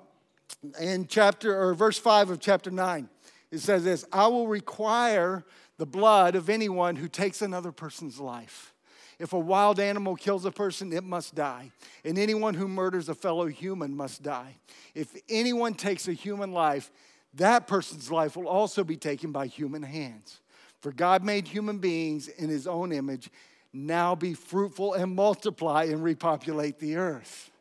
In 0.79 1.07
chapter 1.07 1.59
or 1.59 1.73
verse 1.73 1.97
5 1.97 2.29
of 2.29 2.39
chapter 2.39 2.69
9, 2.71 3.09
it 3.51 3.59
says 3.59 3.83
this 3.83 4.05
I 4.11 4.27
will 4.27 4.47
require 4.47 5.45
the 5.77 5.85
blood 5.85 6.35
of 6.35 6.49
anyone 6.49 6.95
who 6.95 7.07
takes 7.07 7.41
another 7.41 7.71
person's 7.71 8.19
life. 8.19 8.73
If 9.17 9.33
a 9.33 9.39
wild 9.39 9.79
animal 9.79 10.15
kills 10.15 10.45
a 10.45 10.51
person, 10.51 10.91
it 10.91 11.03
must 11.03 11.35
die. 11.35 11.71
And 12.03 12.17
anyone 12.17 12.53
who 12.53 12.67
murders 12.67 13.07
a 13.07 13.15
fellow 13.15 13.47
human 13.47 13.95
must 13.95 14.23
die. 14.23 14.57
If 14.93 15.15
anyone 15.29 15.73
takes 15.73 16.07
a 16.07 16.13
human 16.13 16.51
life, 16.51 16.91
that 17.35 17.67
person's 17.67 18.11
life 18.11 18.35
will 18.35 18.47
also 18.47 18.83
be 18.83 18.97
taken 18.97 19.31
by 19.31 19.47
human 19.47 19.83
hands. 19.83 20.41
For 20.81 20.91
God 20.91 21.23
made 21.23 21.47
human 21.47 21.77
beings 21.77 22.27
in 22.27 22.49
his 22.49 22.67
own 22.67 22.91
image. 22.91 23.29
Now 23.75 24.15
be 24.15 24.33
fruitful 24.33 24.93
and 24.93 25.13
multiply 25.13 25.83
and 25.83 26.01
repopulate 26.01 26.79
the 26.79 26.95
earth. 26.95 27.51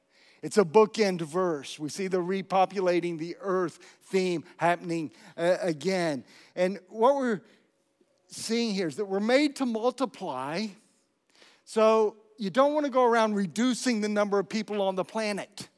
It's 0.42 0.58
a 0.58 0.64
bookend 0.64 1.22
verse. 1.22 1.78
We 1.78 1.88
see 1.88 2.06
the 2.06 2.18
repopulating 2.18 3.18
the 3.18 3.36
earth 3.40 3.78
theme 4.04 4.44
happening 4.58 5.10
uh, 5.36 5.56
again. 5.60 6.22
And 6.54 6.78
what 6.88 7.16
we're 7.16 7.40
seeing 8.28 8.74
here 8.74 8.86
is 8.86 8.96
that 8.96 9.06
we're 9.06 9.20
made 9.20 9.56
to 9.56 9.66
multiply. 9.66 10.66
So 11.64 12.16
you 12.38 12.50
don't 12.50 12.74
want 12.74 12.84
to 12.84 12.92
go 12.92 13.04
around 13.04 13.34
reducing 13.34 14.00
the 14.00 14.08
number 14.08 14.38
of 14.38 14.48
people 14.48 14.82
on 14.82 14.94
the 14.94 15.04
planet 15.04 15.68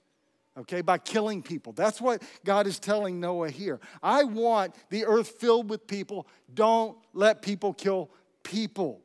okay, 0.58 0.80
by 0.80 0.98
killing 0.98 1.42
people. 1.42 1.72
That's 1.72 2.00
what 2.00 2.22
God 2.44 2.66
is 2.66 2.78
telling 2.78 3.20
Noah 3.20 3.50
here. 3.50 3.80
I 4.02 4.24
want 4.24 4.74
the 4.90 5.06
earth 5.06 5.28
filled 5.28 5.70
with 5.70 5.86
people. 5.86 6.26
Don't 6.52 6.96
let 7.14 7.42
people 7.42 7.72
kill 7.72 8.10
people. 8.42 9.00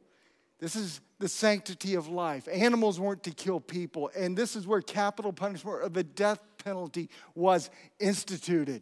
This 0.60 0.76
is 0.76 1.02
the 1.22 1.30
sanctity 1.30 1.96
of 1.96 2.08
life. 2.08 2.48
Animals 2.52 3.00
weren't 3.00 3.24
to 3.24 3.32
kill 3.32 3.60
people. 3.60 4.12
And 4.18 4.36
this 4.36 4.56
is 4.56 4.68
where 4.68 4.82
capital 4.82 5.32
punishment 5.32 5.84
or 5.84 5.90
the 5.90 6.04
death 6.04 6.40
penalty 6.64 7.10
was 7.36 7.70
instituted. 8.00 8.82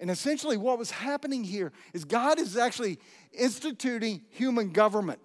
And 0.00 0.10
essentially, 0.10 0.56
what 0.56 0.78
was 0.78 0.92
happening 0.92 1.42
here 1.42 1.72
is 1.92 2.04
God 2.04 2.38
is 2.38 2.56
actually 2.56 2.98
instituting 3.32 4.22
human 4.30 4.70
government. 4.70 5.18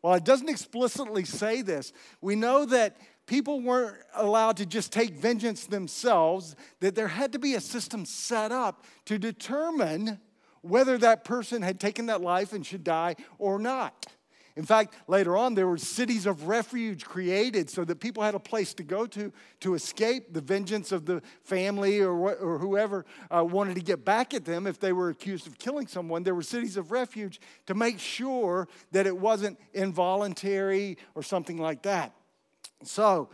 While 0.00 0.14
it 0.14 0.24
doesn't 0.24 0.48
explicitly 0.48 1.24
say 1.24 1.60
this, 1.60 1.92
we 2.20 2.36
know 2.36 2.64
that 2.66 2.96
people 3.26 3.60
weren't 3.60 3.98
allowed 4.14 4.56
to 4.58 4.66
just 4.66 4.92
take 4.92 5.10
vengeance 5.14 5.66
themselves, 5.66 6.54
that 6.78 6.94
there 6.94 7.08
had 7.08 7.32
to 7.32 7.38
be 7.38 7.54
a 7.54 7.60
system 7.60 8.04
set 8.04 8.52
up 8.52 8.84
to 9.06 9.18
determine 9.18 10.20
whether 10.62 10.96
that 10.98 11.24
person 11.24 11.62
had 11.62 11.80
taken 11.80 12.06
that 12.06 12.20
life 12.20 12.52
and 12.52 12.64
should 12.64 12.84
die 12.84 13.16
or 13.38 13.58
not. 13.58 14.06
In 14.56 14.64
fact, 14.64 14.94
later 15.06 15.36
on, 15.36 15.54
there 15.54 15.66
were 15.66 15.78
cities 15.78 16.26
of 16.26 16.48
refuge 16.48 17.04
created 17.04 17.70
so 17.70 17.84
that 17.84 18.00
people 18.00 18.22
had 18.22 18.34
a 18.34 18.40
place 18.40 18.74
to 18.74 18.82
go 18.82 19.06
to 19.06 19.32
to 19.60 19.74
escape 19.74 20.32
the 20.32 20.40
vengeance 20.40 20.92
of 20.92 21.06
the 21.06 21.22
family 21.44 22.00
or, 22.00 22.34
or 22.34 22.58
whoever 22.58 23.06
uh, 23.30 23.44
wanted 23.44 23.74
to 23.76 23.80
get 23.80 24.04
back 24.04 24.34
at 24.34 24.44
them 24.44 24.66
if 24.66 24.78
they 24.78 24.92
were 24.92 25.10
accused 25.10 25.46
of 25.46 25.58
killing 25.58 25.86
someone. 25.86 26.22
There 26.22 26.34
were 26.34 26.42
cities 26.42 26.76
of 26.76 26.92
refuge 26.92 27.40
to 27.66 27.74
make 27.74 27.98
sure 27.98 28.68
that 28.92 29.06
it 29.06 29.16
wasn't 29.16 29.58
involuntary 29.72 30.98
or 31.14 31.22
something 31.22 31.58
like 31.58 31.82
that. 31.82 32.14
So, 32.82 33.30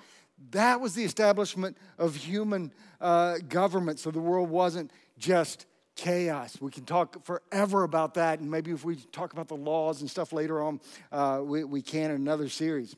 that 0.50 0.80
was 0.80 0.94
the 0.94 1.04
establishment 1.04 1.76
of 1.98 2.14
human 2.14 2.72
uh, 3.00 3.38
government. 3.48 3.98
So 3.98 4.10
the 4.10 4.20
world 4.20 4.50
wasn't 4.50 4.90
just 5.18 5.66
chaos. 5.96 6.60
We 6.60 6.70
can 6.70 6.84
talk 6.84 7.24
forever 7.24 7.82
about 7.82 8.14
that, 8.14 8.38
and 8.38 8.50
maybe 8.50 8.70
if 8.70 8.84
we 8.84 8.96
talk 8.96 9.32
about 9.32 9.48
the 9.48 9.56
laws 9.56 10.02
and 10.02 10.10
stuff 10.10 10.32
later 10.32 10.62
on, 10.62 10.80
uh, 11.10 11.40
we, 11.42 11.64
we 11.64 11.82
can 11.82 12.10
in 12.10 12.16
another 12.16 12.48
series. 12.48 12.94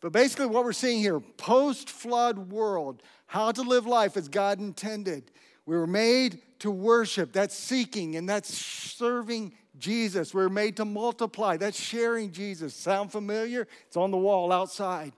But 0.00 0.12
basically, 0.12 0.46
what 0.46 0.64
we're 0.64 0.72
seeing 0.72 1.00
here 1.00 1.20
post 1.20 1.90
flood 1.90 2.50
world, 2.50 3.02
how 3.26 3.52
to 3.52 3.62
live 3.62 3.86
life 3.86 4.16
as 4.16 4.28
God 4.28 4.60
intended. 4.60 5.24
We 5.66 5.76
were 5.76 5.86
made 5.86 6.40
to 6.60 6.70
worship, 6.70 7.32
that's 7.32 7.56
seeking, 7.56 8.14
and 8.16 8.28
that's 8.28 8.54
serving 8.54 9.52
Jesus. 9.78 10.32
We 10.32 10.42
were 10.42 10.48
made 10.48 10.76
to 10.76 10.84
multiply, 10.84 11.56
that's 11.56 11.78
sharing 11.78 12.30
Jesus. 12.30 12.74
Sound 12.74 13.10
familiar? 13.10 13.66
It's 13.88 13.96
on 13.96 14.12
the 14.12 14.16
wall 14.16 14.52
outside. 14.52 15.12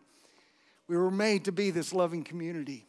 We 0.89 0.97
were 0.97 1.11
made 1.11 1.45
to 1.45 1.53
be 1.53 1.71
this 1.71 1.93
loving 1.93 2.25
community 2.25 2.88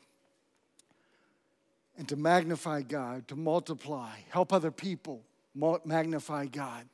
and 2.00 2.08
to 2.08 2.16
magnify 2.16 2.82
God, 2.82 3.28
to 3.28 3.36
multiply, 3.36 4.12
help 4.30 4.54
other 4.54 4.72
people 4.72 5.22
magnify 5.84 6.46
God. 6.46 6.86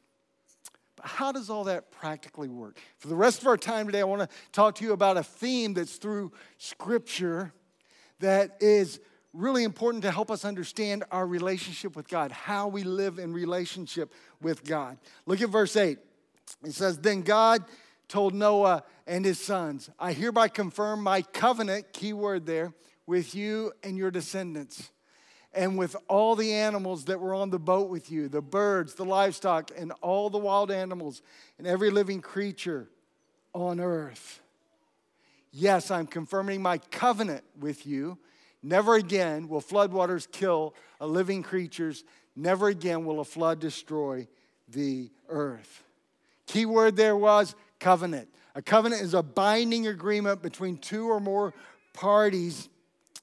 But 0.95 1.05
how 1.05 1.31
does 1.31 1.47
all 1.47 1.65
that 1.65 1.91
practically 1.91 2.49
work? 2.49 2.79
For 2.97 3.07
the 3.07 3.15
rest 3.15 3.41
of 3.41 3.47
our 3.47 3.55
time 3.55 3.85
today, 3.85 4.01
I 4.01 4.05
want 4.05 4.23
to 4.23 4.35
talk 4.51 4.73
to 4.75 4.83
you 4.83 4.93
about 4.93 5.15
a 5.15 5.21
theme 5.21 5.75
that's 5.75 5.97
through 5.97 6.31
Scripture 6.57 7.53
that 8.19 8.57
is 8.59 8.99
really 9.31 9.63
important 9.63 10.01
to 10.05 10.11
help 10.11 10.31
us 10.31 10.43
understand 10.43 11.03
our 11.11 11.27
relationship 11.27 11.95
with 11.95 12.07
God, 12.07 12.31
how 12.31 12.67
we 12.67 12.81
live 12.81 13.19
in 13.19 13.31
relationship 13.31 14.11
with 14.41 14.63
God. 14.65 14.97
Look 15.27 15.39
at 15.39 15.49
verse 15.49 15.75
8. 15.75 15.99
It 16.63 16.71
says, 16.73 16.97
Then 16.97 17.21
God 17.21 17.63
told 18.07 18.33
Noah 18.33 18.83
and 19.05 19.23
his 19.23 19.39
sons, 19.39 19.87
I 19.99 20.13
hereby 20.13 20.47
confirm 20.47 21.03
my 21.03 21.21
covenant, 21.21 21.93
key 21.93 22.13
word 22.13 22.47
there, 22.47 22.73
with 23.05 23.35
you 23.35 23.71
and 23.83 23.99
your 23.99 24.09
descendants 24.09 24.89
and 25.55 25.77
with 25.77 25.95
all 26.07 26.35
the 26.35 26.53
animals 26.53 27.05
that 27.05 27.19
were 27.19 27.33
on 27.33 27.49
the 27.49 27.59
boat 27.59 27.89
with 27.89 28.11
you 28.11 28.27
the 28.27 28.41
birds, 28.41 28.95
the 28.95 29.05
livestock, 29.05 29.71
and 29.75 29.91
all 30.01 30.29
the 30.29 30.37
wild 30.37 30.71
animals, 30.71 31.21
and 31.57 31.65
every 31.65 31.89
living 31.89 32.21
creature 32.21 32.89
on 33.53 33.79
earth. 33.79 34.41
Yes, 35.51 35.89
I'm 35.89 36.07
confirming 36.07 36.61
my 36.61 36.77
covenant 36.77 37.43
with 37.59 37.87
you. 37.87 38.17
Never 38.61 38.95
again 38.95 39.47
will 39.47 39.61
floodwaters 39.61 40.29
kill 40.29 40.75
a 40.99 41.07
living 41.07 41.43
creatures. 41.43 42.03
Never 42.35 42.67
again 42.67 43.05
will 43.05 43.21
a 43.21 43.25
flood 43.25 43.59
destroy 43.59 44.27
the 44.67 45.09
earth. 45.29 45.83
Key 46.47 46.65
word 46.65 46.95
there 46.95 47.15
was 47.15 47.55
covenant. 47.79 48.27
A 48.55 48.61
covenant 48.61 49.01
is 49.01 49.13
a 49.13 49.23
binding 49.23 49.87
agreement 49.87 50.41
between 50.41 50.77
two 50.77 51.09
or 51.09 51.19
more 51.19 51.53
parties 51.93 52.67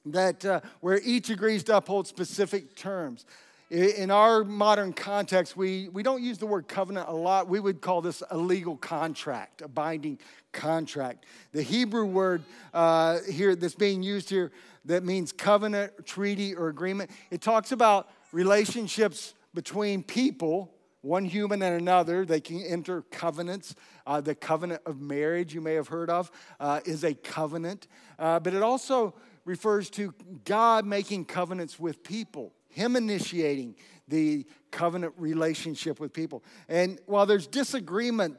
that 0.06 0.44
uh, 0.44 0.60
where 0.80 1.00
each 1.04 1.30
agrees 1.30 1.64
to 1.64 1.76
uphold 1.76 2.06
specific 2.06 2.74
terms. 2.74 3.24
In 3.70 4.10
our 4.10 4.44
modern 4.44 4.92
context, 4.92 5.56
we, 5.56 5.88
we 5.88 6.02
don't 6.02 6.22
use 6.22 6.36
the 6.36 6.44
word 6.44 6.68
covenant 6.68 7.08
a 7.08 7.14
lot. 7.14 7.48
We 7.48 7.58
would 7.58 7.80
call 7.80 8.02
this 8.02 8.22
a 8.30 8.36
legal 8.36 8.76
contract, 8.76 9.62
a 9.62 9.68
binding 9.68 10.18
contract. 10.52 11.24
The 11.52 11.62
Hebrew 11.62 12.04
word 12.04 12.42
uh, 12.74 13.20
here 13.30 13.56
that's 13.56 13.74
being 13.74 14.02
used 14.02 14.28
here 14.28 14.52
that 14.84 15.04
means 15.04 15.32
covenant, 15.32 16.06
treaty, 16.06 16.54
or 16.54 16.68
agreement, 16.68 17.10
it 17.30 17.40
talks 17.40 17.72
about 17.72 18.10
relationships 18.32 19.34
between 19.54 20.02
people, 20.02 20.74
one 21.02 21.24
human 21.24 21.62
and 21.62 21.80
another. 21.80 22.24
They 22.24 22.40
can 22.40 22.60
enter 22.62 23.02
covenants. 23.10 23.74
Uh, 24.06 24.20
the 24.20 24.34
covenant 24.34 24.82
of 24.86 25.00
marriage, 25.00 25.54
you 25.54 25.60
may 25.60 25.74
have 25.74 25.88
heard 25.88 26.10
of, 26.10 26.30
uh, 26.58 26.80
is 26.84 27.04
a 27.04 27.14
covenant. 27.14 27.86
Uh, 28.18 28.40
but 28.40 28.54
it 28.54 28.62
also 28.62 29.14
refers 29.44 29.90
to 29.90 30.14
God 30.44 30.86
making 30.86 31.24
covenants 31.26 31.78
with 31.78 32.02
people, 32.02 32.52
Him 32.68 32.96
initiating 32.96 33.76
the 34.08 34.46
covenant 34.70 35.14
relationship 35.16 36.00
with 36.00 36.12
people. 36.12 36.44
And 36.68 36.98
while 37.06 37.26
there's 37.26 37.46
disagreement 37.46 38.36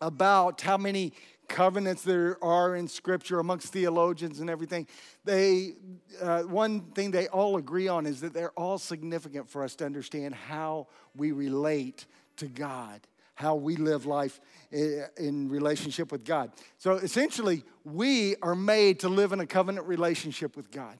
about 0.00 0.60
how 0.60 0.76
many 0.76 1.12
covenants 1.48 2.02
there 2.02 2.42
are 2.42 2.74
in 2.74 2.88
Scripture 2.88 3.38
amongst 3.38 3.72
theologians 3.72 4.40
and 4.40 4.48
everything, 4.48 4.86
they 5.24 5.74
uh, 6.20 6.42
one 6.42 6.80
thing 6.92 7.10
they 7.10 7.28
all 7.28 7.56
agree 7.56 7.88
on 7.88 8.06
is 8.06 8.20
that 8.20 8.32
they're 8.32 8.52
all 8.52 8.78
significant 8.78 9.48
for 9.48 9.62
us 9.62 9.74
to 9.76 9.84
understand 9.84 10.34
how 10.34 10.86
we 11.14 11.32
relate 11.32 12.06
to 12.36 12.46
God 12.46 13.00
how 13.34 13.54
we 13.54 13.76
live 13.76 14.06
life 14.06 14.40
in 14.70 15.48
relationship 15.48 16.12
with 16.12 16.24
God. 16.24 16.52
So 16.78 16.94
essentially, 16.96 17.64
we 17.84 18.36
are 18.42 18.54
made 18.54 19.00
to 19.00 19.08
live 19.08 19.32
in 19.32 19.40
a 19.40 19.46
covenant 19.46 19.86
relationship 19.86 20.56
with 20.56 20.70
God. 20.70 20.98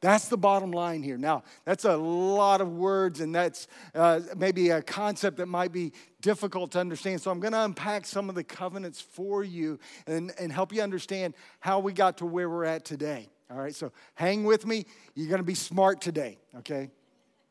That's 0.00 0.28
the 0.28 0.36
bottom 0.36 0.70
line 0.70 1.02
here. 1.02 1.16
Now, 1.16 1.44
that's 1.64 1.86
a 1.86 1.96
lot 1.96 2.60
of 2.60 2.70
words, 2.70 3.20
and 3.20 3.34
that's 3.34 3.68
uh, 3.94 4.20
maybe 4.36 4.68
a 4.68 4.82
concept 4.82 5.38
that 5.38 5.46
might 5.46 5.72
be 5.72 5.92
difficult 6.20 6.72
to 6.72 6.80
understand. 6.80 7.22
So, 7.22 7.30
I'm 7.30 7.40
going 7.40 7.54
to 7.54 7.64
unpack 7.64 8.04
some 8.04 8.28
of 8.28 8.34
the 8.34 8.44
covenants 8.44 9.00
for 9.00 9.42
you 9.42 9.78
and, 10.06 10.30
and 10.38 10.52
help 10.52 10.74
you 10.74 10.82
understand 10.82 11.32
how 11.60 11.78
we 11.78 11.94
got 11.94 12.18
to 12.18 12.26
where 12.26 12.50
we're 12.50 12.66
at 12.66 12.84
today. 12.84 13.30
All 13.50 13.56
right, 13.56 13.74
so 13.74 13.92
hang 14.14 14.44
with 14.44 14.66
me. 14.66 14.84
You're 15.14 15.28
going 15.28 15.38
to 15.38 15.44
be 15.44 15.54
smart 15.54 16.02
today, 16.02 16.38
okay? 16.58 16.90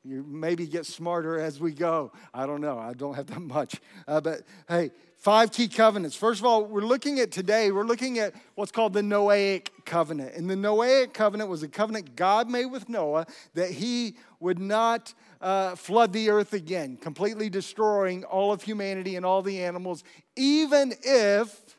You 0.05 0.25
maybe 0.27 0.67
get 0.67 0.85
smarter 0.85 1.39
as 1.39 1.61
we 1.61 1.71
go. 1.71 2.11
I 2.33 2.45
don't 2.45 2.59
know. 2.59 2.77
I 2.77 2.93
don't 2.93 3.13
have 3.13 3.27
that 3.27 3.39
much. 3.39 3.79
Uh, 4.05 4.19
but 4.19 4.41
hey, 4.67 4.91
five 5.15 5.53
key 5.53 5.69
covenants. 5.69 6.13
First 6.13 6.41
of 6.41 6.45
all, 6.45 6.65
we're 6.65 6.81
looking 6.81 7.19
at 7.19 7.31
today, 7.31 7.71
we're 7.71 7.85
looking 7.85 8.19
at 8.19 8.33
what's 8.55 8.71
called 8.71 8.91
the 8.91 9.01
Noahic 9.01 9.69
covenant. 9.85 10.35
And 10.35 10.49
the 10.49 10.55
Noahic 10.55 11.13
covenant 11.13 11.49
was 11.49 11.63
a 11.63 11.69
covenant 11.69 12.17
God 12.17 12.49
made 12.49 12.65
with 12.65 12.89
Noah 12.89 13.25
that 13.53 13.71
he 13.71 14.17
would 14.41 14.59
not 14.59 15.13
uh, 15.39 15.75
flood 15.75 16.11
the 16.11 16.29
earth 16.29 16.51
again, 16.51 16.97
completely 16.97 17.49
destroying 17.49 18.25
all 18.25 18.51
of 18.51 18.61
humanity 18.61 19.15
and 19.15 19.25
all 19.25 19.41
the 19.41 19.63
animals, 19.63 20.03
even 20.35 20.93
if 21.01 21.77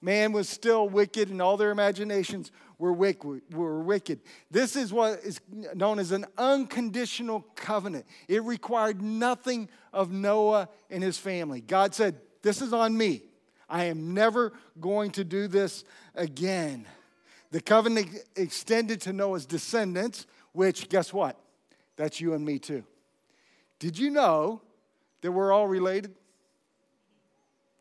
man 0.00 0.30
was 0.30 0.48
still 0.48 0.88
wicked 0.88 1.28
and 1.28 1.42
all 1.42 1.56
their 1.56 1.72
imaginations 1.72 2.52
were 2.78 2.92
wicked, 2.92 3.42
were 3.52 3.80
wicked. 3.80 4.20
This 4.50 4.76
is 4.76 4.92
what 4.92 5.20
is 5.20 5.40
known 5.74 5.98
as 5.98 6.12
an 6.12 6.26
unconditional 6.36 7.46
covenant. 7.54 8.06
It 8.28 8.42
required 8.42 9.00
nothing 9.00 9.68
of 9.92 10.10
Noah 10.10 10.68
and 10.90 11.02
his 11.02 11.18
family. 11.18 11.60
God 11.60 11.94
said, 11.94 12.16
This 12.42 12.60
is 12.60 12.72
on 12.72 12.96
me. 12.96 13.22
I 13.68 13.84
am 13.84 14.14
never 14.14 14.52
going 14.80 15.12
to 15.12 15.24
do 15.24 15.48
this 15.48 15.84
again. 16.14 16.86
The 17.50 17.60
covenant 17.60 18.08
extended 18.36 19.00
to 19.02 19.12
Noah's 19.12 19.46
descendants, 19.46 20.26
which, 20.52 20.88
guess 20.88 21.12
what? 21.12 21.38
That's 21.96 22.20
you 22.20 22.34
and 22.34 22.44
me 22.44 22.58
too. 22.58 22.84
Did 23.78 23.98
you 23.98 24.10
know 24.10 24.62
that 25.20 25.30
we're 25.32 25.52
all 25.52 25.68
related? 25.68 26.14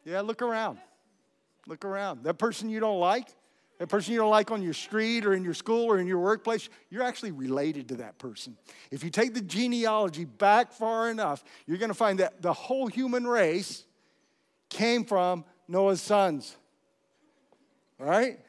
Yeah, 0.05 0.21
look 0.21 0.41
around. 0.41 0.79
Look 1.67 1.85
around. 1.85 2.23
That 2.23 2.37
person 2.37 2.69
you 2.69 2.79
don't 2.79 2.99
like, 2.99 3.27
that 3.79 3.87
person 3.87 4.13
you 4.13 4.19
don't 4.19 4.29
like 4.29 4.51
on 4.51 4.61
your 4.61 4.73
street 4.73 5.25
or 5.25 5.33
in 5.33 5.43
your 5.43 5.53
school 5.53 5.85
or 5.85 5.99
in 5.99 6.07
your 6.07 6.19
workplace, 6.19 6.69
you're 6.89 7.03
actually 7.03 7.31
related 7.31 7.89
to 7.89 7.95
that 7.95 8.17
person. 8.17 8.57
If 8.91 9.03
you 9.03 9.09
take 9.09 9.33
the 9.33 9.41
genealogy 9.41 10.25
back 10.25 10.71
far 10.71 11.09
enough, 11.09 11.43
you're 11.65 11.77
going 11.77 11.89
to 11.89 11.95
find 11.95 12.19
that 12.19 12.41
the 12.41 12.53
whole 12.53 12.87
human 12.87 13.25
race 13.25 13.85
came 14.69 15.05
from 15.05 15.45
Noah's 15.67 16.01
sons. 16.01 16.55
Right? 17.99 18.39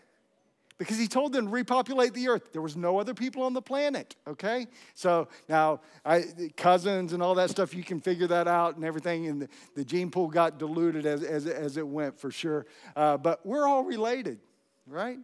because 0.78 0.98
he 0.98 1.06
told 1.06 1.32
them 1.32 1.46
to 1.46 1.50
repopulate 1.50 2.14
the 2.14 2.28
earth. 2.28 2.52
There 2.52 2.62
was 2.62 2.76
no 2.76 2.98
other 2.98 3.14
people 3.14 3.42
on 3.42 3.52
the 3.52 3.62
planet, 3.62 4.16
okay? 4.26 4.66
So 4.94 5.28
now, 5.48 5.80
I, 6.04 6.24
cousins 6.56 7.12
and 7.12 7.22
all 7.22 7.34
that 7.36 7.50
stuff, 7.50 7.74
you 7.74 7.84
can 7.84 8.00
figure 8.00 8.26
that 8.26 8.48
out 8.48 8.76
and 8.76 8.84
everything. 8.84 9.28
And 9.28 9.42
the, 9.42 9.48
the 9.76 9.84
gene 9.84 10.10
pool 10.10 10.28
got 10.28 10.58
diluted 10.58 11.06
as, 11.06 11.22
as, 11.22 11.46
as 11.46 11.76
it 11.76 11.86
went 11.86 12.18
for 12.18 12.30
sure. 12.30 12.66
Uh, 12.96 13.16
but 13.16 13.44
we're 13.46 13.66
all 13.66 13.84
related, 13.84 14.40
right? 14.86 15.18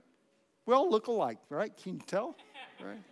We 0.67 0.75
all 0.75 0.91
look 0.91 1.07
alike, 1.07 1.39
right? 1.49 1.75
Can 1.77 1.95
you 1.95 2.01
tell? 2.07 2.37
Right? 2.85 3.03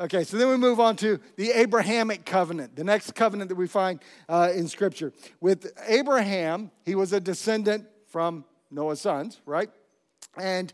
Okay, 0.00 0.24
so 0.24 0.38
then 0.38 0.48
we 0.48 0.56
move 0.56 0.80
on 0.80 0.96
to 0.96 1.20
the 1.36 1.50
Abrahamic 1.50 2.24
covenant, 2.24 2.74
the 2.74 2.84
next 2.84 3.14
covenant 3.14 3.50
that 3.50 3.56
we 3.56 3.66
find 3.66 4.00
uh, 4.30 4.50
in 4.54 4.66
Scripture. 4.66 5.12
With 5.40 5.70
Abraham, 5.86 6.70
he 6.86 6.94
was 6.94 7.12
a 7.12 7.20
descendant 7.20 7.86
from 8.06 8.46
Noah's 8.70 9.02
sons, 9.02 9.40
right? 9.44 9.68
And 10.38 10.72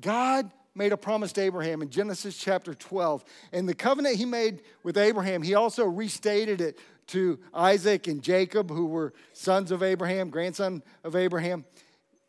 God 0.00 0.50
made 0.74 0.92
a 0.92 0.96
promise 0.96 1.32
to 1.34 1.42
Abraham 1.42 1.82
in 1.82 1.90
Genesis 1.90 2.36
chapter 2.36 2.74
12. 2.74 3.24
And 3.52 3.68
the 3.68 3.74
covenant 3.74 4.16
he 4.16 4.24
made 4.24 4.62
with 4.82 4.96
Abraham, 4.96 5.42
he 5.42 5.54
also 5.54 5.84
restated 5.84 6.60
it 6.60 6.78
to 7.08 7.38
Isaac 7.52 8.08
and 8.08 8.22
Jacob, 8.22 8.70
who 8.70 8.86
were 8.86 9.12
sons 9.34 9.70
of 9.70 9.82
Abraham, 9.82 10.30
grandson 10.30 10.82
of 11.04 11.14
Abraham, 11.14 11.64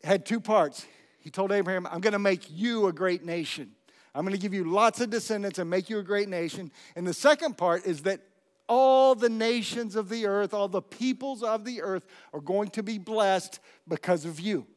had 0.04 0.26
two 0.26 0.40
parts. 0.40 0.86
He 1.26 1.30
told 1.30 1.50
Abraham, 1.50 1.88
I'm 1.88 2.00
going 2.00 2.12
to 2.12 2.20
make 2.20 2.48
you 2.52 2.86
a 2.86 2.92
great 2.92 3.24
nation. 3.24 3.72
I'm 4.14 4.24
going 4.24 4.36
to 4.36 4.40
give 4.40 4.54
you 4.54 4.62
lots 4.62 5.00
of 5.00 5.10
descendants 5.10 5.58
and 5.58 5.68
make 5.68 5.90
you 5.90 5.98
a 5.98 6.02
great 6.04 6.28
nation. 6.28 6.70
And 6.94 7.04
the 7.04 7.12
second 7.12 7.58
part 7.58 7.84
is 7.84 8.02
that 8.02 8.20
all 8.68 9.16
the 9.16 9.28
nations 9.28 9.96
of 9.96 10.08
the 10.08 10.26
earth, 10.26 10.54
all 10.54 10.68
the 10.68 10.80
peoples 10.80 11.42
of 11.42 11.64
the 11.64 11.82
earth 11.82 12.06
are 12.32 12.40
going 12.40 12.68
to 12.68 12.82
be 12.84 12.98
blessed 12.98 13.58
because 13.88 14.24
of 14.24 14.38
you. 14.38 14.68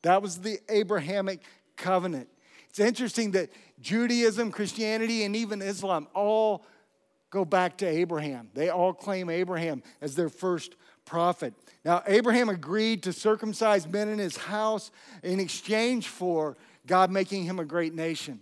That 0.00 0.22
was 0.22 0.38
the 0.38 0.60
Abrahamic 0.70 1.42
covenant. 1.76 2.30
It's 2.70 2.80
interesting 2.80 3.32
that 3.32 3.50
Judaism, 3.78 4.52
Christianity, 4.52 5.24
and 5.24 5.36
even 5.36 5.60
Islam 5.60 6.08
all 6.14 6.64
go 7.28 7.44
back 7.44 7.76
to 7.78 7.86
Abraham. 7.86 8.48
They 8.54 8.70
all 8.70 8.94
claim 8.94 9.28
Abraham 9.28 9.82
as 10.00 10.14
their 10.14 10.30
first 10.30 10.74
prophet. 11.04 11.52
Now, 11.86 12.02
Abraham 12.08 12.48
agreed 12.48 13.04
to 13.04 13.12
circumcise 13.12 13.86
men 13.86 14.08
in 14.08 14.18
his 14.18 14.36
house 14.36 14.90
in 15.22 15.38
exchange 15.38 16.08
for 16.08 16.56
God 16.84 17.12
making 17.12 17.44
him 17.44 17.60
a 17.60 17.64
great 17.64 17.94
nation. 17.94 18.40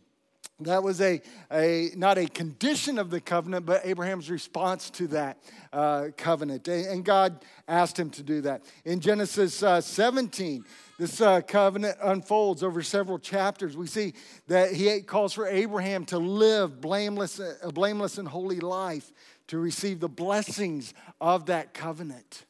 That 0.61 0.83
was 0.83 1.03
a, 1.03 1.21
a 1.53 1.91
not 1.95 2.17
a 2.17 2.27
condition 2.27 2.99
of 2.99 3.11
the 3.11 3.21
covenant, 3.21 3.67
but 3.67 3.85
Abraham's 3.85 4.31
response 4.31 4.89
to 4.91 5.09
that 5.09 5.45
uh, 5.75 6.07
covenant. 6.17 6.69
And 6.69 7.05
God 7.05 7.45
asked 7.69 7.99
him 7.99 8.09
to 8.11 8.23
do 8.23 8.41
that. 8.41 8.65
In 8.87 9.01
Genesis 9.01 9.63
uh, 9.63 9.83
17, 9.83 10.65
this 10.99 11.21
uh, 11.21 11.43
covenant 11.43 11.99
unfolds 12.03 12.63
over 12.63 12.81
several 12.81 13.19
chapters. 13.19 13.77
We 13.77 13.89
see 13.89 14.15
that 14.47 14.73
he 14.73 15.03
calls 15.03 15.35
for 15.35 15.47
Abraham 15.47 16.07
to 16.07 16.19
live 16.19 16.81
blameless, 16.81 17.43
a 17.63 17.71
blameless 17.71 18.17
and 18.17 18.27
holy 18.27 18.61
life 18.61 19.13
to 19.49 19.59
receive 19.59 20.01
the 20.01 20.09
blessings 20.09 20.95
of 21.21 21.45
that 21.47 21.75
covenant. 21.75 22.47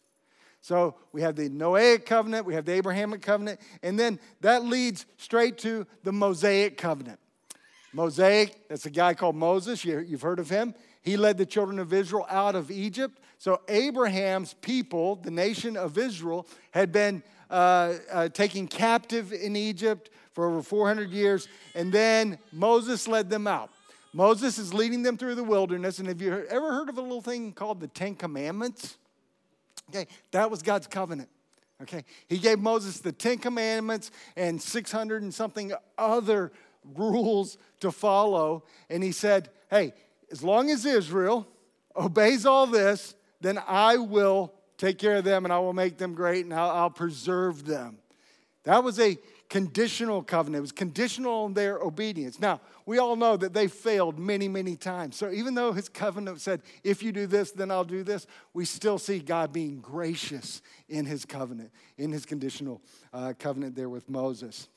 So 0.65 0.95
we 1.13 1.21
have 1.21 1.37
the 1.37 1.51
Noahic 1.51 2.07
covenant, 2.07 2.47
we 2.47 2.55
have 2.55 2.65
the 2.65 2.73
Abrahamic 2.73 3.21
covenant, 3.21 3.61
and 3.83 3.99
then 3.99 4.19
that 4.41 4.65
leads 4.65 5.05
straight 5.19 5.59
to 5.59 5.87
the 6.05 6.11
Mosaic 6.11 6.79
covenant. 6.79 7.19
Mosaic, 7.93 8.67
that's 8.67 8.87
a 8.87 8.91
guy 8.91 9.13
called 9.13 9.37
Moses. 9.37 9.85
You've 9.85 10.23
heard 10.23 10.39
of 10.39 10.49
him. 10.49 10.75
He 11.03 11.19
led 11.19 11.37
the 11.37 11.45
children 11.45 11.79
of 11.79 11.93
Israel 11.93 12.25
out 12.31 12.55
of 12.55 12.71
Egypt. 12.71 13.21
So 13.37 13.61
Abraham's 13.69 14.55
people, 14.55 15.17
the 15.17 15.31
nation 15.31 15.77
of 15.77 15.99
Israel, 15.99 16.47
had 16.71 16.93
been 16.93 17.23
uh, 17.51 17.97
uh, 18.11 18.29
taken 18.31 18.67
captive 18.67 19.35
in 19.35 19.57
Egypt 19.57 20.09
for 20.33 20.47
over 20.47 20.63
400 20.63 21.11
years, 21.11 21.47
and 21.75 21.93
then 21.93 22.39
Moses 22.53 23.07
led 23.07 23.29
them 23.29 23.47
out. 23.47 23.69
Moses 24.15 24.57
is 24.57 24.73
leading 24.73 25.03
them 25.03 25.19
through 25.19 25.35
the 25.35 25.45
wilderness, 25.45 25.99
and 25.99 26.09
have 26.09 26.23
you 26.23 26.33
ever 26.49 26.73
heard 26.73 26.89
of 26.89 26.97
a 26.97 27.03
little 27.03 27.21
thing 27.21 27.53
called 27.53 27.81
the 27.81 27.89
Ten 27.89 28.15
Commandments? 28.15 28.97
Okay, 29.95 30.09
that 30.33 30.51
was 30.51 30.63
God's 30.63 30.87
covenant. 30.87 31.29
Okay, 31.83 32.05
He 32.29 32.39
gave 32.39 32.59
Moses 32.59 32.99
the 32.99 33.13
Ten 33.13 33.39
Commandments 33.39 34.11
and 34.37 34.61
600 34.61 35.23
and 35.23 35.33
something 35.33 35.73
other 35.97 36.53
rules 36.97 37.59
to 37.81 37.93
follow, 37.93 38.65
and 38.91 39.05
He 39.05 39.13
said, 39.13 39.51
Hey, 39.71 39.93
as 40.33 40.43
long 40.43 40.71
as 40.71 40.85
Israel 40.85 41.47
obeys 41.97 42.45
all 42.45 42.67
this, 42.67 43.15
then 43.41 43.59
I 43.69 43.97
will 43.97 44.53
take 44.79 44.99
care 44.99 45.17
of 45.17 45.25
them 45.25 45.45
and 45.45 45.53
I 45.53 45.59
will 45.59 45.73
make 45.73 45.97
them 45.99 46.15
great 46.15 46.45
and 46.45 46.53
I'll, 46.53 46.71
I'll 46.71 46.91
preserve 46.91 47.65
them. 47.65 47.99
That 48.65 48.83
was 48.83 48.99
a 48.99 49.17
conditional 49.49 50.23
covenant. 50.23 50.59
It 50.59 50.63
was 50.63 50.73
conditional 50.73 51.45
on 51.45 51.55
their 51.55 51.79
obedience. 51.79 52.41
Now, 52.41 52.61
we 52.87 52.99
all 52.99 53.17
know 53.17 53.37
that 53.37 53.53
they 53.53 53.69
failed 53.69 54.19
many, 54.19 54.49
many 54.49 54.77
times. 54.77 55.17
So 55.17 55.31
even 55.31 55.55
though 55.55 55.73
his 55.73 55.89
covenant 55.89 56.41
said, 56.41 56.63
if 56.83 57.03
you 57.03 57.13
do 57.13 57.27
this, 57.27 57.53
then 57.53 57.71
I'll 57.71 57.85
do 57.85 58.03
this, 58.03 58.27
we 58.53 58.65
still 58.65 58.99
see 58.99 59.19
God 59.19 59.53
being 59.53 59.81
gracious 59.81 60.63
in 60.89 61.05
his 61.07 61.25
covenant, 61.25 61.71
in 61.99 62.13
his 62.13 62.27
conditional 62.27 62.83
uh, 63.13 63.33
covenant 63.39 63.77
there 63.77 63.89
with 63.89 64.09
Moses. 64.09 64.69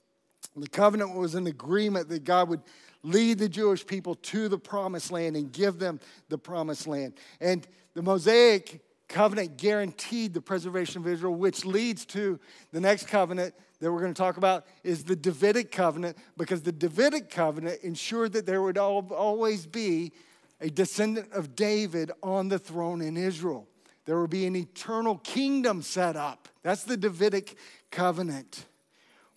The 0.56 0.67
covenant 0.67 1.15
was 1.15 1.36
an 1.36 1.47
agreement 1.47 2.10
that 2.10 2.23
God 2.23 2.49
would 2.49 2.62
lead 3.03 3.39
the 3.39 3.49
Jewish 3.49 3.86
people 3.86 4.15
to 4.15 4.47
the 4.47 4.58
promised 4.58 5.12
land 5.12 5.36
and 5.36 5.51
give 5.51 5.80
them 5.80 5.99
the 6.30 6.38
promised 6.38 6.88
land. 6.88 7.13
And 7.39 7.67
the 7.93 8.01
Mosaic 8.01 8.82
covenant 9.08 9.58
guaranteed 9.58 10.34
the 10.34 10.41
preservation 10.41 11.01
of 11.01 11.08
Israel, 11.08 11.36
which 11.36 11.65
leads 11.65 12.06
to 12.08 12.39
the 12.71 12.82
next 12.82 13.08
covenant 13.08 13.53
that 13.79 13.91
we're 13.91 14.01
going 14.01 14.13
to 14.13 14.17
talk 14.19 14.37
about 14.37 14.65
is 14.83 15.03
the 15.03 15.15
Davidic 15.15 15.71
covenant, 15.71 16.17
because 16.35 16.63
the 16.63 16.71
Davidic 16.71 17.29
covenant 17.29 17.81
ensured 17.83 18.33
that 18.33 18.45
there 18.45 18.61
would 18.61 18.77
always 18.77 19.67
be 19.67 20.11
a 20.59 20.69
descendant 20.69 21.31
of 21.33 21.55
David 21.55 22.11
on 22.23 22.47
the 22.47 22.57
throne 22.57 23.01
in 23.01 23.15
Israel. 23.17 23.67
There 24.05 24.19
would 24.19 24.29
be 24.29 24.47
an 24.47 24.55
eternal 24.55 25.17
kingdom 25.17 25.81
set 25.81 26.15
up. 26.15 26.47
That's 26.63 26.83
the 26.83 26.97
Davidic 26.97 27.57
covenant. 27.91 28.65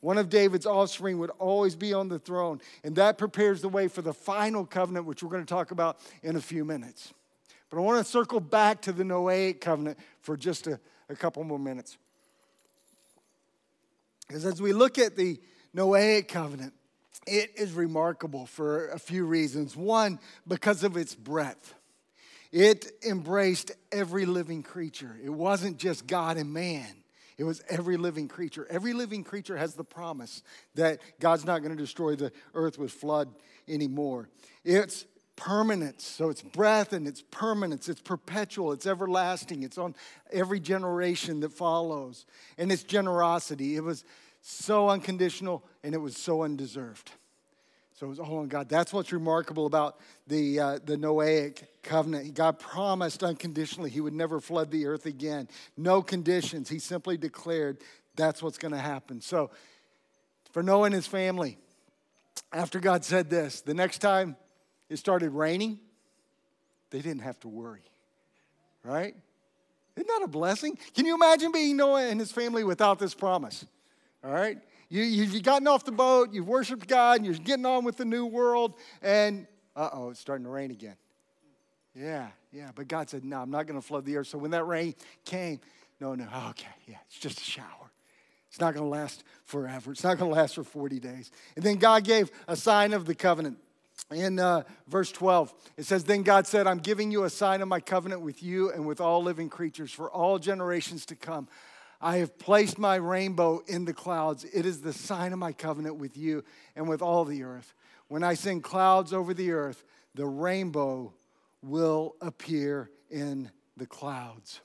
One 0.01 0.17
of 0.17 0.31
David's 0.31 0.65
offspring 0.65 1.19
would 1.19 1.31
always 1.39 1.77
be 1.77 1.93
on 1.93 2.09
the 2.09 2.19
throne, 2.19 2.63
and 2.83 2.97
that 2.97 3.19
prepares 3.19 3.61
the 3.61 3.69
way 3.69 3.89
for 3.89 4.01
the 4.01 4.15
final 4.15 4.65
covenant, 4.65 5.05
which 5.05 5.23
we're 5.23 5.29
going 5.29 5.45
to 5.45 5.55
talk 5.55 5.73
about 5.73 5.99
in 6.23 6.37
a 6.37 6.41
few 6.41 6.65
minutes. 6.65 7.13
But 7.69 7.77
I 7.77 7.81
want 7.81 8.05
to 8.05 8.11
circle 8.11 8.41
back 8.41 8.81
to 8.83 8.93
the 8.93 9.05
Noahic 9.05 9.61
covenant 9.61 9.99
for 10.21 10.37
just 10.37 10.67
a, 10.67 10.81
a 11.11 11.15
couple 11.15 11.45
more 11.45 11.59
minutes. 11.59 11.99
Because 14.31 14.47
as 14.47 14.63
we 14.63 14.73
look 14.73 14.97
at 14.97 15.17
the 15.17 15.41
Noahic 15.75 16.29
covenant, 16.29 16.73
it 17.27 17.51
is 17.57 17.73
remarkable 17.73 18.47
for 18.47 18.87
a 18.91 18.99
few 19.01 19.25
reasons. 19.25 19.77
One, 19.77 20.21
because 20.47 20.85
of 20.85 20.97
its 20.97 21.17
breadth. 21.17 21.75
It 22.53 22.93
embraced 23.05 23.73
every 23.91 24.27
living 24.27 24.63
creature. 24.63 25.19
It 25.21 25.31
wasn't 25.31 25.79
just 25.79 26.07
God 26.07 26.37
and 26.37 26.53
man, 26.53 26.87
it 27.39 27.43
was 27.43 27.61
every 27.69 27.97
living 27.97 28.29
creature. 28.29 28.69
Every 28.71 28.93
living 28.93 29.25
creature 29.25 29.57
has 29.57 29.75
the 29.75 29.83
promise 29.83 30.45
that 30.77 31.01
God's 31.19 31.45
not 31.45 31.59
going 31.59 31.77
to 31.77 31.83
destroy 31.83 32.15
the 32.15 32.31
earth 32.55 32.79
with 32.79 32.93
flood 32.93 33.35
anymore. 33.67 34.29
It's 34.63 35.07
permanence. 35.41 36.05
So 36.05 36.29
it's 36.29 36.43
breath 36.43 36.93
and 36.93 37.09
it's 37.09 37.25
permanence. 37.31 37.89
It's 37.89 38.03
perpetual. 38.03 38.73
It's 38.73 38.87
everlasting. 38.87 39.63
It's 39.63 39.79
on 39.79 39.95
every 40.31 40.61
generation 40.61 41.41
that 41.41 41.53
follows. 41.53 42.27
And 42.59 42.71
it's 42.71 42.83
generosity. 42.83 43.75
It 43.75 43.83
was 43.83 44.05
so 44.43 44.91
unconditional 44.91 45.65
and 45.83 45.95
it 45.95 45.99
was 45.99 46.17
so 46.17 46.43
undeserved. 46.43 47.11
So 47.95 48.07
it 48.07 48.11
was 48.11 48.19
all 48.19 48.39
on 48.39 48.49
God. 48.49 48.69
That's 48.69 48.93
what's 48.93 49.13
remarkable 49.13 49.65
about 49.65 49.99
the, 50.27 50.61
uh, 50.61 50.79
the 50.85 50.97
Noahic 50.97 51.65
covenant. 51.83 52.35
God 52.35 52.59
promised 52.59 53.23
unconditionally 53.23 53.89
he 53.89 54.03
would 54.03 54.15
never 54.15 54.41
flood 54.41 54.71
the 54.71 54.87
earth 54.87 55.07
again. 55.07 55.49
No 55.75 56.03
conditions. 56.03 56.69
He 56.69 56.79
simply 56.79 57.17
declared 57.17 57.79
that's 58.15 58.43
what's 58.43 58.59
going 58.59 58.73
to 58.73 58.79
happen. 58.79 59.23
So 59.23 59.51
for 60.53 60.63
Noah 60.63 60.85
and 60.85 60.95
his 60.95 61.07
family, 61.07 61.57
after 62.53 62.79
God 62.79 63.07
said 63.07 63.31
this, 63.31 63.63
the 63.63 63.75
next 63.75 63.99
time 63.99 64.37
it 64.91 64.99
started 64.99 65.31
raining, 65.31 65.79
they 66.91 67.01
didn't 67.01 67.23
have 67.23 67.41
to 67.41 67.49
worry, 67.49 67.85
right? 68.85 69.15
Isn't 69.97 70.09
that 70.09 70.23
a 70.23 70.29
blessing? 70.29 70.77
Can 70.95 71.07
you 71.07 71.15
imagine 71.15 71.53
being 71.53 71.77
Noah 71.77 72.09
and 72.09 72.21
his 72.21 72.33
family 72.33 72.65
without 72.65 72.99
this 72.99 73.15
promise? 73.15 73.65
All 74.25 74.33
right? 74.33 74.59
You, 74.89 75.03
you've 75.03 75.43
gotten 75.43 75.69
off 75.69 75.85
the 75.85 75.93
boat, 75.93 76.33
you've 76.33 76.49
worshiped 76.49 76.89
God, 76.89 77.19
and 77.19 77.27
you're 77.27 77.35
getting 77.37 77.65
on 77.65 77.85
with 77.85 77.97
the 77.97 78.05
new 78.05 78.27
world, 78.27 78.75
and 79.01 79.47
uh 79.77 79.89
oh, 79.93 80.11
it's 80.11 80.21
starting 80.21 80.45
to 80.45 80.51
rain 80.51 80.73
again. 80.73 80.97
Yeah, 81.95 82.29
yeah. 82.53 82.71
But 82.75 82.89
God 82.89 83.09
said, 83.09 83.25
No, 83.25 83.41
I'm 83.41 83.51
not 83.51 83.67
going 83.67 83.81
to 83.81 83.87
flood 83.87 84.05
the 84.05 84.17
earth. 84.17 84.27
So 84.27 84.39
when 84.39 84.51
that 84.51 84.65
rain 84.65 84.95
came, 85.25 85.61
no, 86.01 86.15
no, 86.15 86.27
okay, 86.51 86.67
yeah, 86.87 86.97
it's 87.07 87.19
just 87.19 87.41
a 87.41 87.45
shower. 87.45 87.67
It's 88.49 88.59
not 88.59 88.75
going 88.75 88.85
to 88.85 88.91
last 88.91 89.23
forever. 89.45 89.93
It's 89.93 90.03
not 90.03 90.19
going 90.19 90.31
to 90.31 90.37
last 90.37 90.57
for 90.57 90.65
40 90.65 90.99
days. 90.99 91.31
And 91.55 91.65
then 91.65 91.77
God 91.77 92.03
gave 92.03 92.31
a 92.49 92.57
sign 92.57 92.93
of 92.93 93.05
the 93.05 93.15
covenant 93.15 93.59
in 94.11 94.39
uh, 94.39 94.65
verse 94.89 95.13
12, 95.13 95.53
it 95.77 95.85
says, 95.85 96.05
Then 96.05 96.23
God 96.23 96.47
said, 96.47 96.67
I'm 96.67 96.79
giving 96.79 97.11
you 97.11 97.25
a 97.25 97.31
sign 97.31 97.63
of 97.63 97.69
my 97.69 97.81
covenant 97.81 98.23
with 98.23 98.43
you 98.43 98.71
and 98.71 98.87
with 98.87 99.01
all 99.01 99.23
living 99.23 99.49
creatures 99.49 99.93
for 99.93 100.11
all 100.11 100.39
generations 100.39 101.07
to 101.07 101.17
come. 101.17 101.49
I 102.01 102.17
have 102.17 102.39
placed 102.39 102.79
my 102.79 102.97
rainbow 102.97 103.63
in 103.67 103.85
the 103.85 103.93
clouds. 103.93 104.45
It 104.45 104.67
is 104.67 104.81
the 104.81 104.93
sign 104.93 105.33
of 105.33 105.39
my 105.39 105.53
covenant 105.53 105.97
with 105.97 106.17
you 106.17 106.45
and 106.75 106.89
with 106.89 107.03
all 107.03 107.25
the 107.25 107.43
earth. 107.45 107.75
When 108.09 108.25
I 108.25 108.35
send 108.35 108.65
clouds 108.65 109.13
over 109.13 109.35
the 109.35 109.53
earth, 109.53 109.85
the 110.15 110.27
rainbow 110.27 111.13
will 111.63 112.17
appear 112.21 112.91
in 113.11 113.51
the 113.77 113.87
clouds. 113.87 114.61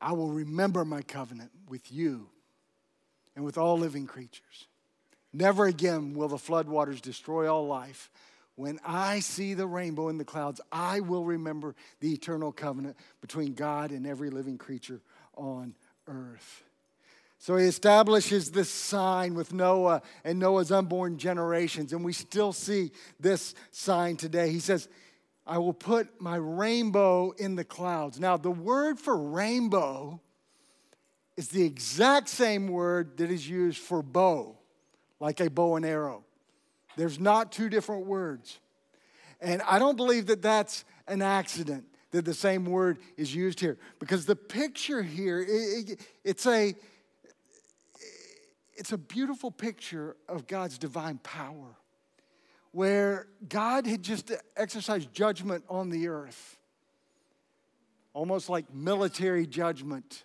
I 0.00 0.12
will 0.12 0.30
remember 0.30 0.84
my 0.84 1.02
covenant 1.02 1.50
with 1.68 1.90
you 1.90 2.28
and 3.34 3.44
with 3.44 3.56
all 3.56 3.78
living 3.78 4.06
creatures. 4.06 4.67
Never 5.32 5.66
again 5.66 6.14
will 6.14 6.28
the 6.28 6.36
floodwaters 6.36 7.00
destroy 7.00 7.52
all 7.52 7.66
life. 7.66 8.10
When 8.54 8.80
I 8.84 9.20
see 9.20 9.54
the 9.54 9.66
rainbow 9.66 10.08
in 10.08 10.18
the 10.18 10.24
clouds, 10.24 10.60
I 10.72 11.00
will 11.00 11.24
remember 11.24 11.76
the 12.00 12.12
eternal 12.12 12.50
covenant 12.50 12.96
between 13.20 13.54
God 13.54 13.92
and 13.92 14.06
every 14.06 14.30
living 14.30 14.58
creature 14.58 15.00
on 15.36 15.74
earth. 16.08 16.64
So 17.38 17.56
he 17.56 17.66
establishes 17.66 18.50
this 18.50 18.68
sign 18.68 19.34
with 19.34 19.52
Noah 19.52 20.02
and 20.24 20.40
Noah's 20.40 20.72
unborn 20.72 21.18
generations, 21.18 21.92
and 21.92 22.04
we 22.04 22.12
still 22.12 22.52
see 22.52 22.90
this 23.20 23.54
sign 23.70 24.16
today. 24.16 24.50
He 24.50 24.58
says, 24.58 24.88
I 25.46 25.58
will 25.58 25.72
put 25.72 26.20
my 26.20 26.36
rainbow 26.36 27.30
in 27.30 27.54
the 27.54 27.64
clouds. 27.64 28.18
Now, 28.18 28.36
the 28.36 28.50
word 28.50 28.98
for 28.98 29.16
rainbow 29.16 30.20
is 31.36 31.48
the 31.48 31.62
exact 31.62 32.28
same 32.28 32.66
word 32.66 33.16
that 33.18 33.30
is 33.30 33.48
used 33.48 33.78
for 33.78 34.02
bow, 34.02 34.57
like 35.20 35.40
a 35.40 35.50
bow 35.50 35.76
and 35.76 35.84
arrow. 35.84 36.24
There's 36.96 37.18
not 37.18 37.52
two 37.52 37.68
different 37.68 38.06
words. 38.06 38.58
And 39.40 39.62
I 39.62 39.78
don't 39.78 39.96
believe 39.96 40.26
that 40.26 40.42
that's 40.42 40.84
an 41.06 41.22
accident 41.22 41.84
that 42.10 42.24
the 42.24 42.34
same 42.34 42.64
word 42.64 42.98
is 43.16 43.34
used 43.34 43.60
here 43.60 43.78
because 43.98 44.26
the 44.26 44.36
picture 44.36 45.02
here 45.02 45.40
it, 45.40 45.90
it, 45.90 46.00
it's 46.24 46.46
a 46.46 46.74
it's 48.74 48.92
a 48.92 48.98
beautiful 48.98 49.50
picture 49.50 50.16
of 50.28 50.46
God's 50.46 50.78
divine 50.78 51.18
power 51.18 51.76
where 52.72 53.26
God 53.48 53.86
had 53.86 54.02
just 54.02 54.32
exercised 54.56 55.12
judgment 55.12 55.64
on 55.68 55.90
the 55.90 56.08
earth 56.08 56.58
almost 58.14 58.48
like 58.48 58.72
military 58.72 59.46
judgment 59.46 60.24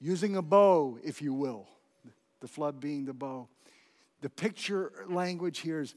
using 0.00 0.36
a 0.36 0.42
bow 0.42 0.98
if 1.02 1.20
you 1.20 1.34
will 1.34 1.66
the 2.40 2.48
flood 2.48 2.80
being 2.80 3.04
the 3.04 3.12
bow 3.12 3.48
the 4.20 4.30
picture 4.30 4.92
language 5.08 5.60
here 5.60 5.80
is 5.80 5.94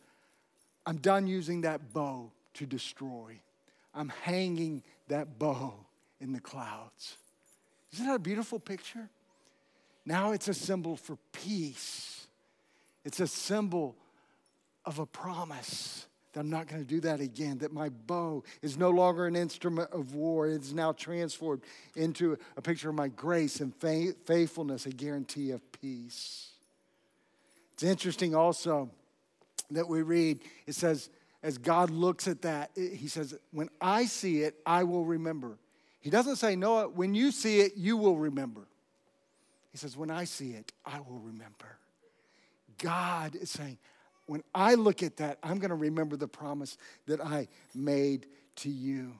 I'm 0.86 0.98
done 0.98 1.28
using 1.28 1.62
that 1.62 1.94
bow 1.94 2.32
to 2.56 2.66
destroy. 2.66 3.40
I'm 3.94 4.10
hanging 4.10 4.84
that 5.08 5.40
bow 5.40 5.74
in 6.20 6.34
the 6.34 6.40
clouds. 6.40 7.18
Isn't 7.94 8.08
that 8.08 8.16
a 8.16 8.20
beautiful 8.20 8.60
picture? 8.60 9.10
Now 10.06 10.32
it's 10.32 10.48
a 10.48 10.54
symbol 10.54 10.96
for 10.96 11.18
peace. 11.32 12.28
It's 13.06 13.20
a 13.20 13.28
symbol 13.28 13.96
of 14.86 15.00
a 15.00 15.06
promise 15.06 16.08
that 16.34 16.40
I'm 16.40 16.50
not 16.50 16.68
going 16.68 16.82
to 16.82 16.88
do 16.88 17.00
that 17.02 17.22
again, 17.22 17.60
that 17.60 17.72
my 17.72 17.90
bow 17.90 18.44
is 18.62 18.78
no 18.78 18.90
longer 18.90 19.28
an 19.28 19.36
instrument 19.36 19.92
of 19.92 20.16
war. 20.16 20.48
It's 20.48 20.74
now 20.74 20.92
transformed 20.92 21.62
into 21.96 22.38
a 22.58 22.62
picture 22.62 22.90
of 22.90 22.96
my 22.96 23.08
grace 23.08 23.60
and 23.60 23.74
faithfulness, 23.76 24.86
a 24.86 24.90
guarantee 24.90 25.52
of 25.52 25.62
peace. 25.72 26.50
It's 27.74 27.84
interesting 27.84 28.36
also 28.36 28.90
that 29.72 29.88
we 29.88 30.02
read, 30.02 30.40
it 30.68 30.76
says, 30.76 31.10
as 31.44 31.58
God 31.58 31.90
looks 31.90 32.28
at 32.28 32.42
that, 32.44 32.72
he 32.76 33.08
says, 33.08 33.36
When 33.52 33.70
I 33.82 34.06
see 34.06 34.44
it, 34.44 34.56
I 34.66 34.84
will 34.84 35.06
remember. 35.06 35.58
He 36.00 36.10
doesn't 36.10 36.38
say, 36.38 36.56
Noah, 36.56 36.90
when 36.90 37.14
you 37.14 37.32
see 37.32 37.62
it, 37.62 37.74
you 37.76 37.98
will 37.98 38.18
remember. 38.18 38.62
He 39.72 39.78
says, 39.78 39.98
When 39.98 40.10
I 40.10 40.24
see 40.24 40.52
it, 40.52 40.72
I 40.86 41.00
will 41.00 41.20
remember. 41.20 41.78
God 42.78 43.36
is 43.36 43.50
saying, 43.50 43.78
When 44.26 44.44
I 44.56 44.76
look 44.76 45.04
at 45.04 45.18
that, 45.18 45.38
I'm 45.44 45.60
going 45.60 45.70
to 45.70 45.76
remember 45.76 46.16
the 46.16 46.28
promise 46.28 46.78
that 47.08 47.20
I 47.20 47.48
made 47.76 48.28
to 48.58 48.70
you. 48.70 49.14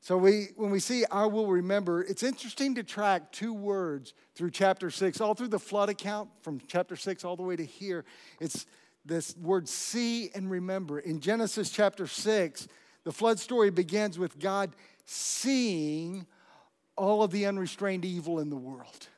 So 0.00 0.16
we, 0.16 0.48
when 0.56 0.70
we 0.70 0.80
see 0.80 1.04
I 1.10 1.26
will 1.26 1.46
remember, 1.46 2.02
it's 2.02 2.22
interesting 2.22 2.74
to 2.76 2.82
track 2.82 3.32
two 3.32 3.52
words 3.52 4.14
through 4.34 4.52
chapter 4.52 4.90
six, 4.90 5.20
all 5.20 5.34
through 5.34 5.48
the 5.48 5.58
flood 5.58 5.88
account 5.88 6.30
from 6.42 6.60
chapter 6.66 6.96
six 6.96 7.24
all 7.24 7.36
the 7.36 7.42
way 7.42 7.56
to 7.56 7.64
here. 7.64 8.04
It's 8.40 8.66
this 9.04 9.36
word 9.36 9.68
see 9.68 10.30
and 10.34 10.50
remember. 10.50 10.98
In 10.98 11.20
Genesis 11.20 11.70
chapter 11.70 12.06
six, 12.06 12.68
the 13.04 13.12
flood 13.12 13.38
story 13.38 13.70
begins 13.70 14.18
with 14.18 14.38
God 14.38 14.70
seeing 15.04 16.26
all 16.96 17.22
of 17.22 17.30
the 17.30 17.46
unrestrained 17.46 18.04
evil 18.04 18.38
in 18.38 18.50
the 18.50 18.56
world. 18.56 19.08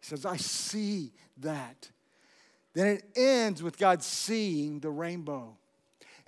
He 0.00 0.06
says, 0.06 0.26
I 0.26 0.36
see 0.36 1.12
that. 1.38 1.90
Then 2.78 2.86
it 2.86 3.04
ends 3.16 3.60
with 3.60 3.76
God 3.76 4.04
seeing 4.04 4.78
the 4.78 4.90
rainbow. 4.90 5.56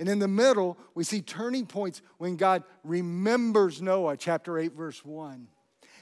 And 0.01 0.09
in 0.09 0.19
the 0.19 0.27
middle, 0.27 0.77
we 0.97 1.05
see 1.05 1.21
turning 1.21 1.65
points 1.65 2.03
when 2.19 2.35
God 2.35 2.65
remembers 2.83 3.81
Noah, 3.81 4.17
chapter 4.17 4.59
8, 4.59 4.73
verse 4.73 5.05
1. 5.05 5.47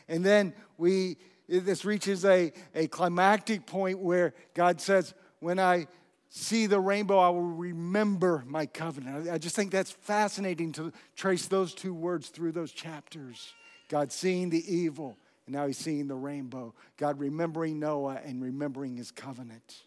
And 0.09 0.25
then 0.25 0.55
we 0.79 1.19
this 1.51 1.85
reaches 1.85 2.25
a, 2.25 2.55
a 2.75 2.87
climactic 2.87 3.67
point 3.67 3.99
where 3.99 4.33
God 4.55 4.81
says, 4.81 5.13
When 5.41 5.59
I 5.59 5.87
see 6.31 6.65
the 6.65 6.81
rainbow, 6.81 7.19
I 7.19 7.29
will 7.29 7.43
remember 7.43 8.43
my 8.47 8.65
covenant. 8.65 9.29
I 9.29 9.37
just 9.37 9.55
think 9.55 9.71
that's 9.71 9.91
fascinating 9.91 10.73
to 10.73 10.95
trace 11.15 11.47
those 11.47 11.75
two 11.75 11.93
words 11.93 12.29
through 12.31 12.53
those 12.53 12.73
chapters. 12.73 13.53
God 13.91 14.13
seeing 14.13 14.49
the 14.49 14.65
evil, 14.75 15.19
and 15.45 15.55
now 15.55 15.67
he's 15.67 15.77
seeing 15.77 16.09
the 16.09 16.17
rainbow. 16.17 16.73
God 16.97 17.21
remembering 17.21 17.79
Noah 17.79 18.21
and 18.25 18.43
remembering 18.43 18.97
his 18.97 19.11
covenant. 19.11 19.83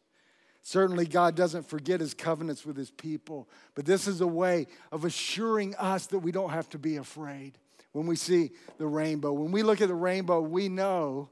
Certainly, 0.63 1.08
God 1.08 1.36
doesn't 1.36 1.67
forget 1.67 2.00
his 2.00 2.13
covenants 2.13 2.65
with 2.65 2.78
his 2.78 2.91
people, 2.91 3.50
but 3.74 3.86
this 3.86 4.08
is 4.08 4.21
a 4.21 4.28
way 4.28 4.67
of 4.91 5.06
assuring 5.06 5.76
us 5.76 6.06
that 6.08 6.19
we 6.19 6.32
don't 6.32 6.52
have 6.52 6.69
to 6.69 6.78
be 6.78 6.97
afraid 6.97 7.58
when 7.93 8.06
we 8.06 8.15
see 8.15 8.52
the 8.78 8.86
rainbow. 8.86 9.34
When 9.34 9.52
we 9.52 9.63
look 9.63 9.82
at 9.82 9.88
the 9.88 9.95
rainbow, 9.95 10.41
we 10.41 10.69
know 10.69 11.30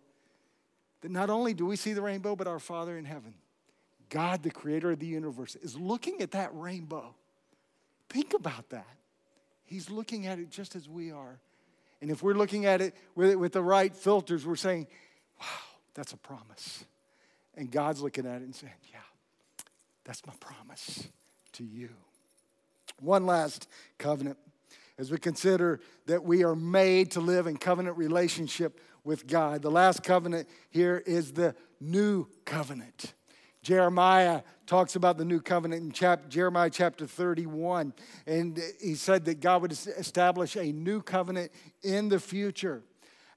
that 1.01 1.11
not 1.11 1.29
only 1.29 1.53
do 1.53 1.65
we 1.65 1.75
see 1.75 1.93
the 1.93 2.01
rainbow, 2.01 2.35
but 2.35 2.47
our 2.47 2.59
Father 2.59 2.97
in 2.97 3.05
heaven, 3.05 3.33
God, 4.09 4.41
the 4.41 4.49
creator 4.49 4.91
of 4.91 4.99
the 4.99 5.05
universe, 5.05 5.55
is 5.55 5.77
looking 5.77 6.21
at 6.21 6.31
that 6.31 6.49
rainbow. 6.53 7.13
Think 8.09 8.33
about 8.33 8.69
that. 8.71 8.87
He's 9.63 9.91
looking 9.91 10.25
at 10.25 10.39
it 10.39 10.49
just 10.49 10.75
as 10.75 10.89
we 10.89 11.11
are. 11.11 11.39
And 12.01 12.09
if 12.09 12.23
we're 12.23 12.33
looking 12.33 12.65
at 12.65 12.81
it 12.81 12.95
with, 13.13 13.35
with 13.35 13.53
the 13.53 13.61
right 13.61 13.95
filters, 13.95 14.45
we're 14.45 14.55
saying, 14.55 14.87
wow, 15.39 15.45
that's 15.93 16.13
a 16.13 16.17
promise. 16.17 16.83
And 17.55 17.69
God's 17.69 18.01
looking 18.01 18.25
at 18.25 18.37
it 18.37 18.45
and 18.45 18.55
saying, 18.55 18.73
yeah, 18.91 18.99
that's 20.09 20.25
my 20.25 20.33
promise 20.39 21.07
to 21.51 21.63
you. 21.63 21.89
One 22.99 23.27
last 23.27 23.67
covenant 23.99 24.39
as 24.97 25.11
we 25.11 25.19
consider 25.19 25.81
that 26.07 26.23
we 26.23 26.43
are 26.43 26.55
made 26.55 27.11
to 27.11 27.19
live 27.19 27.45
in 27.45 27.57
covenant 27.57 27.95
relationship 27.95 28.79
with 29.03 29.27
God. 29.27 29.61
The 29.61 29.69
last 29.69 30.01
covenant 30.01 30.49
here 30.71 31.03
is 31.05 31.33
the 31.33 31.53
new 31.79 32.25
covenant. 32.43 33.13
Jeremiah 33.61 34.41
talks 34.65 34.95
about 34.95 35.19
the 35.19 35.25
new 35.25 35.41
covenant 35.41 35.83
in 35.83 35.91
Jeremiah 36.27 36.71
chapter 36.71 37.05
31. 37.05 37.93
And 38.25 38.59
he 38.81 38.95
said 38.95 39.25
that 39.25 39.41
God 39.41 39.61
would 39.61 39.73
establish 39.73 40.55
a 40.55 40.71
new 40.71 41.03
covenant 41.03 41.51
in 41.83 42.09
the 42.09 42.19
future. 42.19 42.81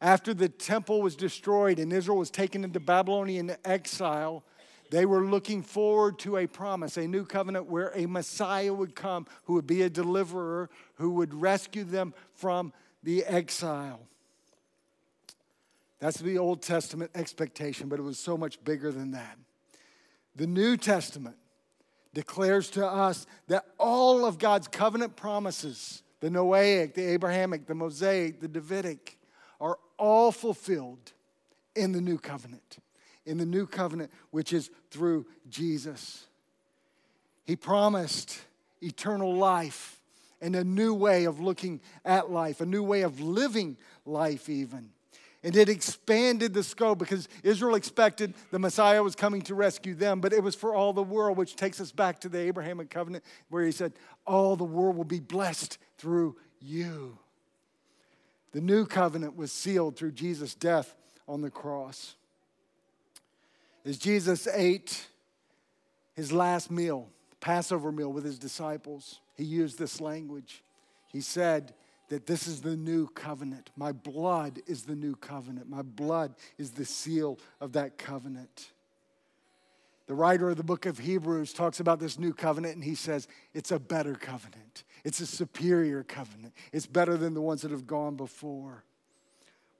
After 0.00 0.32
the 0.32 0.48
temple 0.48 1.02
was 1.02 1.16
destroyed 1.16 1.78
and 1.78 1.92
Israel 1.92 2.16
was 2.16 2.30
taken 2.30 2.64
into 2.64 2.80
Babylonian 2.80 3.56
exile, 3.62 4.42
they 4.92 5.06
were 5.06 5.24
looking 5.24 5.62
forward 5.62 6.18
to 6.18 6.36
a 6.36 6.46
promise, 6.46 6.98
a 6.98 7.08
new 7.08 7.24
covenant 7.24 7.64
where 7.64 7.92
a 7.94 8.04
Messiah 8.04 8.74
would 8.74 8.94
come 8.94 9.26
who 9.44 9.54
would 9.54 9.66
be 9.66 9.80
a 9.80 9.88
deliverer, 9.88 10.68
who 10.96 11.12
would 11.12 11.32
rescue 11.32 11.82
them 11.82 12.12
from 12.34 12.74
the 13.02 13.24
exile. 13.24 14.00
That's 15.98 16.18
the 16.18 16.36
Old 16.36 16.60
Testament 16.60 17.10
expectation, 17.14 17.88
but 17.88 18.00
it 18.00 18.02
was 18.02 18.18
so 18.18 18.36
much 18.36 18.62
bigger 18.64 18.92
than 18.92 19.12
that. 19.12 19.38
The 20.36 20.46
New 20.46 20.76
Testament 20.76 21.36
declares 22.12 22.68
to 22.72 22.86
us 22.86 23.26
that 23.48 23.64
all 23.78 24.26
of 24.26 24.38
God's 24.38 24.68
covenant 24.68 25.16
promises, 25.16 26.02
the 26.20 26.28
Noahic, 26.28 26.92
the 26.92 27.06
Abrahamic, 27.14 27.64
the 27.66 27.74
Mosaic, 27.74 28.40
the 28.40 28.48
Davidic, 28.48 29.16
are 29.58 29.78
all 29.96 30.32
fulfilled 30.32 31.12
in 31.74 31.92
the 31.92 32.02
new 32.02 32.18
covenant 32.18 32.76
in 33.26 33.38
the 33.38 33.46
new 33.46 33.66
covenant, 33.66 34.10
which 34.30 34.52
is 34.52 34.70
through 34.90 35.26
Jesus. 35.48 36.26
He 37.44 37.56
promised 37.56 38.40
eternal 38.80 39.34
life 39.34 40.00
and 40.40 40.56
a 40.56 40.64
new 40.64 40.92
way 40.92 41.24
of 41.24 41.40
looking 41.40 41.80
at 42.04 42.30
life, 42.30 42.60
a 42.60 42.66
new 42.66 42.82
way 42.82 43.02
of 43.02 43.20
living 43.20 43.76
life, 44.04 44.48
even. 44.48 44.90
And 45.44 45.56
it 45.56 45.68
expanded 45.68 46.54
the 46.54 46.62
scope 46.62 46.98
because 46.98 47.28
Israel 47.42 47.74
expected 47.74 48.34
the 48.50 48.60
Messiah 48.60 49.02
was 49.02 49.16
coming 49.16 49.42
to 49.42 49.54
rescue 49.54 49.94
them, 49.94 50.20
but 50.20 50.32
it 50.32 50.42
was 50.42 50.54
for 50.54 50.74
all 50.74 50.92
the 50.92 51.02
world, 51.02 51.36
which 51.36 51.56
takes 51.56 51.80
us 51.80 51.90
back 51.90 52.20
to 52.20 52.28
the 52.28 52.38
Abrahamic 52.38 52.90
covenant 52.90 53.24
where 53.48 53.64
he 53.64 53.72
said, 53.72 53.92
All 54.24 54.54
the 54.54 54.64
world 54.64 54.96
will 54.96 55.04
be 55.04 55.20
blessed 55.20 55.78
through 55.98 56.36
you. 56.60 57.18
The 58.52 58.60
new 58.60 58.86
covenant 58.86 59.36
was 59.36 59.50
sealed 59.50 59.96
through 59.96 60.12
Jesus' 60.12 60.54
death 60.54 60.94
on 61.26 61.40
the 61.40 61.50
cross. 61.50 62.14
As 63.84 63.98
Jesus 63.98 64.46
ate 64.46 65.06
his 66.14 66.32
last 66.32 66.70
meal, 66.70 67.08
Passover 67.40 67.90
meal 67.90 68.12
with 68.12 68.24
his 68.24 68.38
disciples, 68.38 69.20
he 69.34 69.44
used 69.44 69.78
this 69.78 70.00
language. 70.00 70.62
He 71.08 71.20
said 71.20 71.74
that 72.08 72.26
this 72.26 72.46
is 72.46 72.60
the 72.60 72.76
new 72.76 73.08
covenant. 73.08 73.70
My 73.76 73.90
blood 73.90 74.60
is 74.66 74.82
the 74.84 74.94
new 74.94 75.16
covenant. 75.16 75.68
My 75.68 75.82
blood 75.82 76.34
is 76.58 76.70
the 76.70 76.84
seal 76.84 77.38
of 77.60 77.72
that 77.72 77.98
covenant. 77.98 78.70
The 80.06 80.14
writer 80.14 80.50
of 80.50 80.56
the 80.56 80.62
book 80.62 80.84
of 80.86 80.98
Hebrews 80.98 81.52
talks 81.52 81.80
about 81.80 81.98
this 81.98 82.18
new 82.18 82.32
covenant 82.32 82.74
and 82.74 82.84
he 82.84 82.94
says 82.94 83.28
it's 83.54 83.70
a 83.70 83.78
better 83.78 84.14
covenant. 84.14 84.84
It's 85.04 85.20
a 85.20 85.26
superior 85.26 86.02
covenant. 86.02 86.54
It's 86.72 86.86
better 86.86 87.16
than 87.16 87.34
the 87.34 87.40
ones 87.40 87.62
that 87.62 87.70
have 87.70 87.86
gone 87.86 88.16
before. 88.16 88.84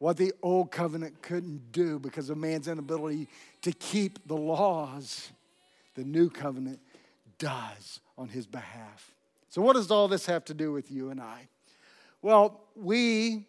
What 0.02 0.16
the 0.16 0.32
old 0.42 0.72
covenant 0.72 1.22
couldn't 1.22 1.70
do 1.70 2.00
because 2.00 2.28
of 2.28 2.36
man's 2.36 2.66
inability 2.66 3.28
to 3.60 3.70
keep 3.70 4.26
the 4.26 4.36
laws, 4.36 5.30
the 5.94 6.02
new 6.02 6.28
covenant 6.28 6.80
does 7.38 8.00
on 8.18 8.28
his 8.28 8.44
behalf. 8.44 9.14
So, 9.48 9.62
what 9.62 9.74
does 9.74 9.92
all 9.92 10.08
this 10.08 10.26
have 10.26 10.44
to 10.46 10.54
do 10.54 10.72
with 10.72 10.90
you 10.90 11.10
and 11.10 11.20
I? 11.20 11.46
Well, 12.20 12.64
we 12.74 13.46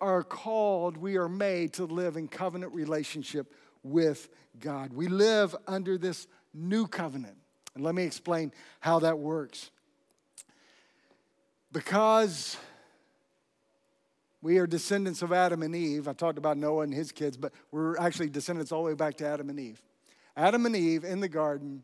are 0.00 0.22
called, 0.22 0.96
we 0.96 1.18
are 1.18 1.28
made 1.28 1.74
to 1.74 1.84
live 1.84 2.16
in 2.16 2.26
covenant 2.26 2.72
relationship 2.72 3.52
with 3.82 4.30
God. 4.60 4.94
We 4.94 5.08
live 5.08 5.54
under 5.68 5.98
this 5.98 6.26
new 6.54 6.86
covenant. 6.86 7.36
And 7.74 7.84
let 7.84 7.94
me 7.94 8.04
explain 8.04 8.50
how 8.80 9.00
that 9.00 9.18
works. 9.18 9.70
Because 11.70 12.56
we 14.42 14.58
are 14.58 14.66
descendants 14.66 15.22
of 15.22 15.32
Adam 15.32 15.62
and 15.62 15.74
Eve, 15.74 16.08
I 16.08 16.12
talked 16.12 16.38
about 16.38 16.56
Noah 16.56 16.82
and 16.82 16.94
his 16.94 17.12
kids, 17.12 17.36
but 17.36 17.52
we're 17.70 17.96
actually 17.98 18.30
descendants 18.30 18.72
all 18.72 18.84
the 18.84 18.88
way 18.88 18.94
back 18.94 19.16
to 19.18 19.26
Adam 19.26 19.50
and 19.50 19.60
Eve. 19.60 19.82
Adam 20.36 20.64
and 20.66 20.74
Eve 20.74 21.04
in 21.04 21.20
the 21.20 21.28
garden 21.28 21.82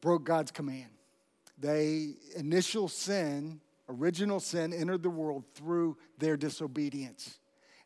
broke 0.00 0.24
God's 0.24 0.50
command. 0.50 0.90
They 1.58 2.14
initial 2.36 2.88
sin, 2.88 3.60
original 3.88 4.40
sin 4.40 4.72
entered 4.72 5.02
the 5.02 5.10
world 5.10 5.44
through 5.54 5.98
their 6.18 6.36
disobedience. 6.36 7.38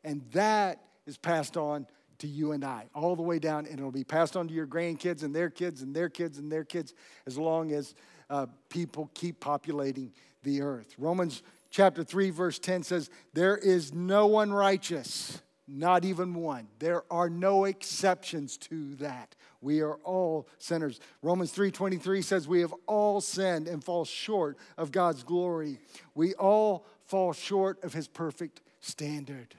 And 0.04 0.22
that 0.32 0.80
is 1.06 1.16
passed 1.16 1.56
on 1.56 1.86
to 2.18 2.28
you 2.28 2.52
and 2.52 2.64
I, 2.64 2.86
all 2.94 3.16
the 3.16 3.22
way 3.22 3.40
down, 3.40 3.66
and 3.66 3.78
it'll 3.78 3.90
be 3.90 4.04
passed 4.04 4.36
on 4.36 4.46
to 4.46 4.54
your 4.54 4.68
grandkids 4.68 5.24
and 5.24 5.34
their 5.34 5.50
kids 5.50 5.82
and 5.82 5.94
their 5.94 6.08
kids 6.08 6.38
and 6.38 6.50
their 6.50 6.62
kids 6.62 6.94
as 7.26 7.36
long 7.36 7.72
as 7.72 7.96
uh, 8.30 8.46
people 8.68 9.10
keep 9.14 9.40
populating 9.40 10.12
the 10.44 10.62
earth. 10.62 10.94
Romans 10.96 11.42
chapter 11.74 12.04
3, 12.04 12.30
verse 12.30 12.58
10 12.60 12.84
says, 12.84 13.10
There 13.32 13.56
is 13.56 13.92
no 13.92 14.28
one 14.28 14.52
righteous, 14.52 15.42
not 15.66 16.04
even 16.04 16.34
one. 16.34 16.68
There 16.78 17.02
are 17.10 17.28
no 17.28 17.64
exceptions 17.64 18.56
to 18.58 18.94
that. 18.96 19.34
We 19.60 19.80
are 19.80 19.94
all 20.04 20.46
sinners. 20.58 21.00
Romans 21.22 21.50
3:23 21.52 22.22
says 22.22 22.46
we 22.46 22.60
have 22.60 22.74
all 22.86 23.22
sinned 23.22 23.66
and 23.66 23.82
fall 23.82 24.04
short 24.04 24.58
of 24.76 24.92
God's 24.92 25.22
glory. 25.22 25.80
We 26.14 26.34
all 26.34 26.84
fall 27.06 27.32
short 27.32 27.82
of 27.82 27.94
his 27.94 28.06
perfect 28.06 28.60
standard. 28.80 29.54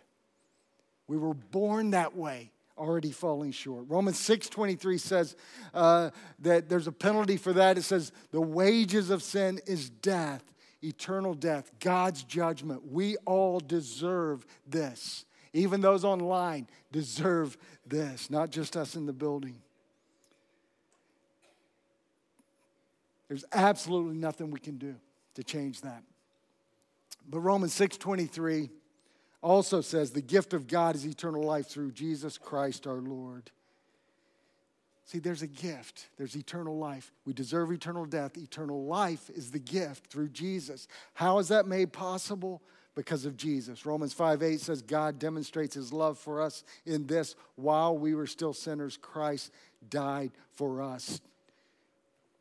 We 1.08 1.18
were 1.18 1.34
born 1.34 1.90
that 1.92 2.16
way, 2.16 2.52
already 2.78 3.12
falling 3.12 3.52
short. 3.52 3.86
Romans 3.90 4.20
6:23 4.20 5.00
says 5.00 5.36
uh, 5.74 6.12
that 6.38 6.70
there's 6.70 6.88
a 6.88 6.92
penalty 6.92 7.38
for 7.38 7.54
that. 7.54 7.80
It 7.80 7.84
says 7.84 8.12
the 8.30 8.42
wages 8.42 9.10
of 9.10 9.24
sin 9.24 9.60
is 9.66 9.90
death, 9.90 10.44
eternal 10.86 11.34
death, 11.34 11.72
God's 11.80 12.24
judgment. 12.24 12.92
We 12.92 13.18
all 13.26 13.60
deserve 13.60 14.46
this. 14.68 15.26
Even 15.54 15.82
those 15.82 16.04
online 16.04 16.68
deserve 16.92 17.58
this, 17.86 18.30
not 18.30 18.50
just 18.50 18.76
us 18.76 18.96
in 18.96 19.06
the 19.06 19.14
building. 19.14 19.62
There's 23.28 23.46
absolutely 23.52 24.18
nothing 24.18 24.52
we 24.52 24.60
can 24.60 24.78
do 24.78 24.96
to 25.36 25.44
change 25.44 25.82
that. 25.82 26.04
But 27.28 27.40
Romans 27.40 27.74
6:23 27.74 28.70
also 29.42 29.82
says 29.82 30.12
the 30.12 30.22
gift 30.22 30.54
of 30.54 30.68
God 30.68 30.96
is 30.96 31.06
eternal 31.06 31.44
life 31.44 31.68
through 31.68 31.92
Jesus 31.92 32.38
Christ 32.38 32.86
our 32.88 33.02
Lord. 33.02 33.52
See, 35.06 35.20
there's 35.20 35.44
a 35.44 35.48
gift. 35.48 36.08
There's 36.18 36.36
eternal 36.36 36.78
life. 36.78 37.12
We 37.26 37.34
deserve 37.34 37.72
eternal 37.72 38.06
death. 38.06 38.38
Eternal 38.38 38.86
life 38.86 39.30
is 39.30 39.52
the 39.52 39.60
gift 39.60 40.08
through 40.08 40.30
Jesus. 40.30 40.88
How 41.14 41.38
is 41.38 41.48
that 41.50 41.68
made 41.68 41.94
possible? 41.94 42.62
Because 42.96 43.26
of 43.26 43.38
Jesus. 43.38 43.86
Romans 43.86 44.14
5 44.14 44.42
8 44.42 44.60
says, 44.60 44.82
God 44.82 45.20
demonstrates 45.20 45.76
his 45.76 45.94
love 45.94 46.18
for 46.18 46.42
us 46.42 46.64
in 46.86 47.06
this 47.06 47.36
while 47.56 47.96
we 47.96 48.16
were 48.16 48.26
still 48.26 48.54
sinners, 48.54 48.98
Christ 48.98 49.52
died 49.90 50.32
for 50.54 50.82
us. 50.82 51.22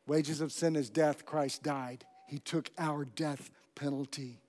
Wages 0.07 0.41
of 0.41 0.51
sin 0.51 0.75
is 0.75 0.89
death. 0.89 1.25
Christ 1.25 1.61
died. 1.61 2.05
He 2.27 2.39
took 2.39 2.69
our 2.77 3.05
death 3.05 3.51
penalty. 3.75 4.39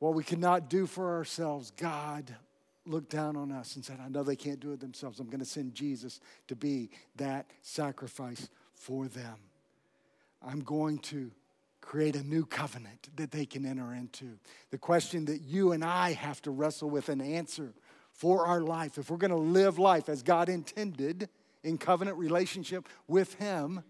What 0.00 0.14
we 0.14 0.24
cannot 0.24 0.68
do 0.68 0.86
for 0.86 1.16
ourselves, 1.16 1.72
God 1.76 2.34
looked 2.88 3.10
down 3.10 3.36
on 3.36 3.52
us 3.52 3.76
and 3.76 3.84
said, 3.84 3.98
I 4.04 4.08
know 4.08 4.22
they 4.22 4.36
can't 4.36 4.60
do 4.60 4.72
it 4.72 4.80
themselves. 4.80 5.20
I'm 5.20 5.28
going 5.28 5.40
to 5.40 5.46
send 5.46 5.74
Jesus 5.74 6.20
to 6.48 6.56
be 6.56 6.90
that 7.16 7.46
sacrifice 7.62 8.48
for 8.74 9.06
them. 9.08 9.36
I'm 10.42 10.60
going 10.60 10.98
to 10.98 11.30
create 11.80 12.16
a 12.16 12.22
new 12.22 12.44
covenant 12.44 13.08
that 13.16 13.30
they 13.30 13.46
can 13.46 13.64
enter 13.64 13.94
into. 13.94 14.38
The 14.70 14.78
question 14.78 15.24
that 15.26 15.40
you 15.40 15.72
and 15.72 15.84
I 15.84 16.12
have 16.12 16.42
to 16.42 16.50
wrestle 16.50 16.90
with 16.90 17.08
and 17.08 17.22
answer 17.22 17.72
for 18.12 18.46
our 18.46 18.60
life, 18.60 18.98
if 18.98 19.10
we're 19.10 19.16
going 19.16 19.30
to 19.30 19.36
live 19.36 19.78
life 19.78 20.08
as 20.08 20.22
God 20.22 20.48
intended 20.48 21.28
in 21.62 21.78
covenant 21.78 22.18
relationship 22.18 22.88
with 23.06 23.34
Him, 23.34 23.82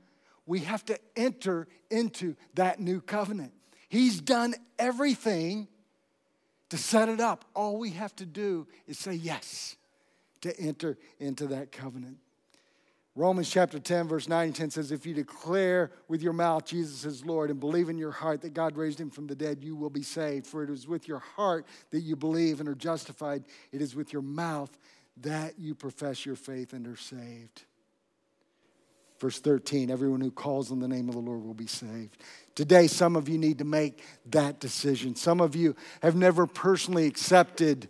we 0.46 0.60
have 0.60 0.84
to 0.86 0.98
enter 1.16 1.66
into 1.90 2.36
that 2.54 2.80
new 2.80 3.00
covenant. 3.00 3.52
He's 3.88 4.20
done 4.20 4.54
everything 4.78 5.68
to 6.70 6.78
set 6.78 7.08
it 7.08 7.20
up. 7.20 7.44
All 7.54 7.78
we 7.78 7.90
have 7.90 8.14
to 8.16 8.26
do 8.26 8.66
is 8.86 8.98
say 8.98 9.14
yes 9.14 9.76
to 10.42 10.58
enter 10.58 10.96
into 11.18 11.46
that 11.48 11.72
covenant. 11.72 12.18
Romans 13.18 13.50
chapter 13.50 13.80
10, 13.80 14.06
verse 14.06 14.28
9 14.28 14.46
and 14.46 14.54
10 14.54 14.70
says, 14.70 14.92
If 14.92 15.04
you 15.04 15.12
declare 15.12 15.90
with 16.06 16.22
your 16.22 16.32
mouth 16.32 16.64
Jesus 16.64 17.04
is 17.04 17.24
Lord 17.24 17.50
and 17.50 17.58
believe 17.58 17.88
in 17.88 17.98
your 17.98 18.12
heart 18.12 18.42
that 18.42 18.54
God 18.54 18.76
raised 18.76 19.00
him 19.00 19.10
from 19.10 19.26
the 19.26 19.34
dead, 19.34 19.58
you 19.60 19.74
will 19.74 19.90
be 19.90 20.04
saved. 20.04 20.46
For 20.46 20.62
it 20.62 20.70
is 20.70 20.86
with 20.86 21.08
your 21.08 21.18
heart 21.18 21.66
that 21.90 22.02
you 22.02 22.14
believe 22.14 22.60
and 22.60 22.68
are 22.68 22.76
justified, 22.76 23.42
it 23.72 23.82
is 23.82 23.96
with 23.96 24.12
your 24.12 24.22
mouth 24.22 24.70
that 25.16 25.58
you 25.58 25.74
profess 25.74 26.24
your 26.24 26.36
faith 26.36 26.72
and 26.72 26.86
are 26.86 26.96
saved. 26.96 27.64
Verse 29.18 29.40
13 29.40 29.90
everyone 29.90 30.20
who 30.20 30.30
calls 30.30 30.70
on 30.70 30.78
the 30.78 30.88
name 30.88 31.08
of 31.08 31.14
the 31.14 31.20
Lord 31.20 31.44
will 31.44 31.54
be 31.54 31.66
saved. 31.66 32.16
Today, 32.54 32.86
some 32.86 33.16
of 33.16 33.28
you 33.28 33.38
need 33.38 33.58
to 33.58 33.64
make 33.64 34.02
that 34.26 34.60
decision. 34.60 35.14
Some 35.14 35.40
of 35.40 35.54
you 35.54 35.76
have 36.02 36.16
never 36.16 36.46
personally 36.46 37.06
accepted 37.06 37.88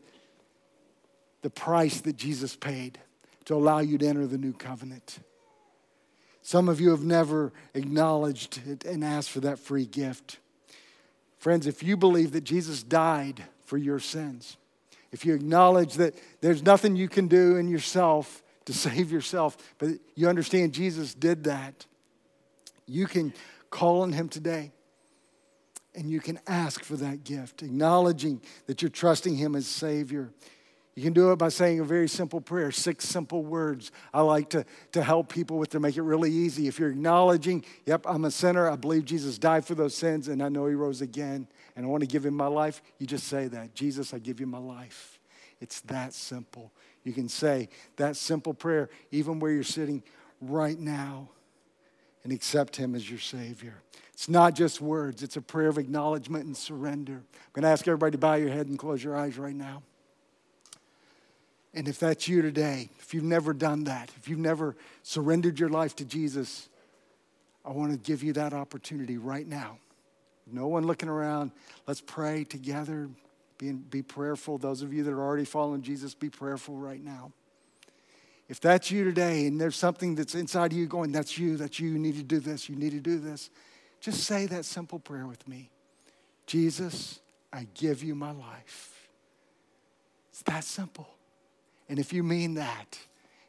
the 1.43 1.51
price 1.51 2.01
that 2.03 2.17
Jesus 2.17 2.57
paid 2.57 2.99
to 3.45 3.55
allow 3.55 3.79
you 3.79 3.97
to 3.99 4.07
enter 4.07 4.27
the 4.27 4.39
new 4.39 4.53
covenant. 4.53 5.21
Some 6.43 6.69
of 6.69 6.81
you 6.81 6.91
have 6.91 7.05
never 7.05 7.53
acknowledged 7.75 8.61
it 8.67 8.85
and 8.85 9.05
asked 9.05 9.31
for 9.31 9.41
that 9.41 9.59
free 9.59 9.87
gift. 9.87 10.39
Friends, 11.39 11.67
if 11.67 11.83
you 11.83 11.97
believe 11.97 12.33
that 12.33 12.45
Jesus 12.45 12.83
died 12.83 13.45
for 13.65 13.77
your 13.77 13.99
sins, 13.99 14.57
if 15.13 15.25
you 15.25 15.35
acknowledge 15.35 15.95
that 15.95 16.15
there's 16.41 16.63
nothing 16.63 16.97
you 16.97 17.09
can 17.09 17.29
do 17.29 17.57
in 17.57 17.69
yourself 17.69 18.43
to 18.69 18.75
save 18.75 19.11
yourself, 19.11 19.57
but 19.79 19.89
you 20.15 20.29
understand 20.29 20.75
Jesus 20.75 21.15
did 21.15 21.45
that. 21.45 21.87
You 22.87 23.07
can 23.07 23.33
call 23.71 24.03
on 24.03 24.13
Him 24.13 24.29
today 24.29 24.73
and 25.95 26.11
you 26.11 26.21
can 26.21 26.39
ask 26.47 26.85
for 26.85 26.95
that 26.97 27.25
gift, 27.25 27.63
acknowledging 27.63 28.43
that 28.67 28.83
you're 28.83 28.91
trusting 28.91 29.37
Him 29.37 29.57
as 29.57 29.67
Savior. 29.67 30.31
You 30.95 31.03
can 31.03 31.15
do 31.15 31.33
it 31.33 31.37
by 31.37 31.49
saying 31.49 31.81
a 31.81 31.85
very 31.85 32.09
simple 32.09 32.43
prayer, 32.43 32.71
six 32.71 33.07
simple 33.07 33.43
words. 33.43 33.91
I 34.13 34.21
like 34.21 34.51
to, 34.51 34.67
to 34.93 35.03
help 35.03 35.33
people 35.33 35.57
with 35.57 35.71
to 35.71 35.81
make 35.81 35.97
it 35.97 36.03
really 36.03 36.31
easy. 36.31 36.69
If 36.69 36.79
you're 36.79 36.91
acknowledging, 36.91 37.65
yep, 37.87 38.05
I'm 38.07 38.27
a 38.27 38.31
sinner, 38.31 38.69
I 38.69 38.77
believe 38.77 39.07
Jesus 39.07 39.39
died 39.39 39.65
for 39.65 39.75
those 39.75 39.95
sins, 39.95 40.29
and 40.29 40.43
I 40.43 40.51
know 40.51 40.67
He 40.67 40.75
rose 40.75 41.01
again, 41.01 41.49
and 41.75 41.87
I 41.87 41.89
want 41.89 42.03
to 42.03 42.07
give 42.07 42.27
Him 42.27 42.35
my 42.35 42.49
life, 42.49 42.83
you 42.99 43.07
just 43.07 43.29
say 43.29 43.49
that 43.49 43.75
Jesus, 43.75 44.13
I 44.13 44.19
give 44.19 44.41
you 44.41 44.47
my 44.47 44.59
life. 44.59 45.18
It's 45.61 45.81
that 45.83 46.15
simple. 46.15 46.73
You 47.05 47.13
can 47.13 47.29
say 47.29 47.69
that 47.97 48.17
simple 48.17 48.55
prayer 48.55 48.91
even 49.11 49.41
where 49.41 49.53
you're 49.53 49.63
sitting 49.63 50.03
right 50.41 50.79
now 50.79 51.29
and 52.25 52.33
accept 52.33 52.77
Him 52.77 52.95
as 52.95 53.09
your 53.09 53.19
Savior. 53.19 53.75
It's 54.13 54.29
not 54.29 54.55
just 54.55 54.81
words, 54.81 55.23
it's 55.23 55.37
a 55.37 55.43
prayer 55.43 55.69
of 55.69 55.79
acknowledgement 55.79 56.47
and 56.47 56.57
surrender. 56.57 57.13
I'm 57.15 57.53
going 57.53 57.63
to 57.63 57.69
ask 57.69 57.87
everybody 57.87 58.13
to 58.13 58.19
bow 58.19 58.35
your 58.35 58.51
head 58.51 58.67
and 58.67 58.79
close 58.79 59.03
your 59.03 59.17
eyes 59.17 59.39
right 59.39 59.55
now. 59.55 59.83
And 61.75 61.87
if 61.87 61.99
that's 61.99 62.27
you 62.27 62.43
today, 62.43 62.89
if 62.99 63.15
you've 63.15 63.25
never 63.25 63.53
done 63.53 63.85
that, 63.85 64.11
if 64.17 64.29
you've 64.29 64.39
never 64.39 64.75
surrendered 65.03 65.61
your 65.61 65.69
life 65.69 65.95
to 65.97 66.05
Jesus, 66.05 66.69
I 67.65 67.71
want 67.71 67.93
to 67.93 67.99
give 67.99 68.23
you 68.23 68.33
that 68.33 68.53
opportunity 68.53 69.19
right 69.19 69.47
now. 69.47 69.79
No 70.51 70.67
one 70.67 70.87
looking 70.87 71.09
around. 71.09 71.53
Let's 71.87 72.01
pray 72.01 72.45
together. 72.45 73.09
Be, 73.59 73.73
be 73.73 74.03
prayerful. 74.03 74.59
Those 74.59 74.83
of 74.83 74.93
you 74.93 75.03
that 75.03 75.13
are 75.13 75.23
already 75.23 75.45
following 75.45 75.83
Jesus, 75.83 76.15
be 76.15 76.31
prayerful 76.31 76.77
right 76.77 77.03
now. 77.03 77.33
If 78.49 78.61
that's 78.61 78.91
you 78.91 79.05
today 79.05 79.47
and 79.47 79.61
there's 79.61 79.77
something 79.77 80.15
that's 80.15 80.35
inside 80.35 80.73
of 80.73 80.79
you 80.79 80.87
going, 80.87 81.13
that's 81.13 81.37
you, 81.37 81.57
that's 81.57 81.79
you, 81.79 81.91
you 81.91 81.99
need 81.99 82.17
to 82.17 82.23
do 82.23 82.41
this, 82.41 82.69
you 82.69 82.77
need 82.77 82.93
to 82.93 83.01
do 83.01 83.19
this, 83.19 83.51
just 84.01 84.25
say 84.25 84.47
that 84.47 84.65
simple 84.65 84.99
prayer 84.99 85.27
with 85.27 85.47
me 85.47 85.71
Jesus, 86.47 87.21
I 87.53 87.67
give 87.75 88.03
you 88.03 88.15
my 88.15 88.31
life. 88.31 89.09
It's 90.31 90.43
that 90.45 90.65
simple. 90.65 91.09
And 91.91 91.99
if 91.99 92.13
you 92.13 92.23
mean 92.23 92.55
that, 92.55 92.99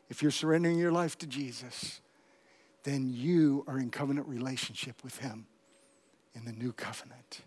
if 0.09 0.21
you're 0.21 0.31
surrendering 0.31 0.77
your 0.77 0.91
life 0.91 1.17
to 1.19 1.27
Jesus, 1.27 2.01
then 2.83 3.09
you 3.09 3.63
are 3.67 3.77
in 3.77 3.89
covenant 3.89 4.27
relationship 4.27 5.01
with 5.03 5.19
Him 5.19 5.45
in 6.33 6.43
the 6.45 6.51
new 6.51 6.73
covenant. 6.73 7.41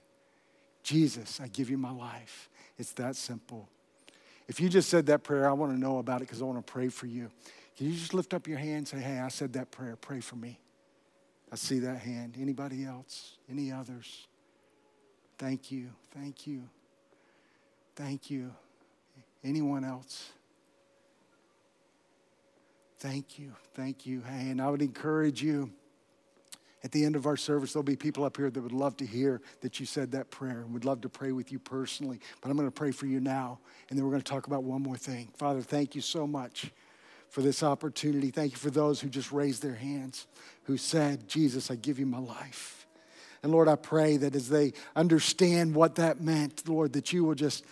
Jesus, 0.82 1.40
I 1.40 1.48
give 1.48 1.68
you 1.68 1.76
my 1.76 1.92
life. 1.92 2.48
It's 2.78 2.92
that 2.94 3.16
simple. 3.16 3.68
If 4.48 4.60
you 4.60 4.68
just 4.68 4.88
said 4.88 5.06
that 5.06 5.22
prayer, 5.22 5.48
I 5.48 5.52
want 5.52 5.72
to 5.72 5.78
know 5.78 5.98
about 5.98 6.20
it 6.20 6.24
because 6.24 6.42
I 6.42 6.44
want 6.44 6.64
to 6.64 6.72
pray 6.72 6.88
for 6.88 7.06
you. 7.06 7.30
Can 7.76 7.86
you 7.86 7.92
just 7.94 8.12
lift 8.12 8.34
up 8.34 8.46
your 8.46 8.58
hand 8.58 8.78
and 8.78 8.88
say, 8.88 8.98
Hey, 8.98 9.18
I 9.18 9.28
said 9.28 9.52
that 9.54 9.70
prayer. 9.70 9.96
Pray 9.96 10.20
for 10.20 10.36
me. 10.36 10.58
I 11.50 11.56
see 11.56 11.80
that 11.80 11.98
hand. 11.98 12.36
Anybody 12.40 12.84
else? 12.84 13.36
Any 13.50 13.72
others? 13.72 14.26
Thank 15.38 15.70
you. 15.70 15.90
Thank 16.14 16.46
you. 16.46 16.68
Thank 17.94 18.30
you. 18.30 18.52
Anyone 19.44 19.84
else? 19.84 20.30
Thank 22.98 23.38
you. 23.38 23.52
Thank 23.74 24.06
you. 24.06 24.22
Hey, 24.22 24.50
and 24.50 24.62
I 24.62 24.70
would 24.70 24.82
encourage 24.82 25.42
you 25.42 25.72
at 26.84 26.90
the 26.90 27.04
end 27.04 27.14
of 27.14 27.26
our 27.26 27.36
service, 27.36 27.72
there'll 27.72 27.84
be 27.84 27.96
people 27.96 28.24
up 28.24 28.36
here 28.36 28.50
that 28.50 28.60
would 28.60 28.72
love 28.72 28.96
to 28.96 29.06
hear 29.06 29.40
that 29.60 29.78
you 29.78 29.86
said 29.86 30.12
that 30.12 30.30
prayer 30.30 30.62
and 30.62 30.72
would 30.72 30.84
love 30.84 31.00
to 31.02 31.08
pray 31.08 31.30
with 31.30 31.52
you 31.52 31.58
personally. 31.58 32.18
But 32.40 32.50
I'm 32.50 32.56
going 32.56 32.68
to 32.68 32.72
pray 32.72 32.90
for 32.90 33.06
you 33.06 33.20
now, 33.20 33.60
and 33.88 33.98
then 33.98 34.04
we're 34.04 34.10
going 34.10 34.22
to 34.22 34.30
talk 34.30 34.48
about 34.48 34.64
one 34.64 34.82
more 34.82 34.96
thing. 34.96 35.28
Father, 35.36 35.60
thank 35.60 35.94
you 35.94 36.00
so 36.00 36.26
much 36.26 36.72
for 37.28 37.40
this 37.40 37.62
opportunity. 37.62 38.30
Thank 38.30 38.52
you 38.52 38.58
for 38.58 38.70
those 38.70 39.00
who 39.00 39.08
just 39.08 39.30
raised 39.30 39.62
their 39.62 39.74
hands, 39.74 40.26
who 40.64 40.76
said, 40.76 41.28
Jesus, 41.28 41.70
I 41.70 41.76
give 41.76 41.98
you 41.98 42.06
my 42.06 42.18
life. 42.18 42.86
And 43.42 43.52
Lord, 43.52 43.68
I 43.68 43.76
pray 43.76 44.16
that 44.18 44.34
as 44.34 44.48
they 44.48 44.72
understand 44.94 45.74
what 45.74 45.96
that 45.96 46.20
meant, 46.20 46.68
Lord, 46.68 46.92
that 46.92 47.12
you 47.12 47.24
will 47.24 47.34
just 47.34 47.64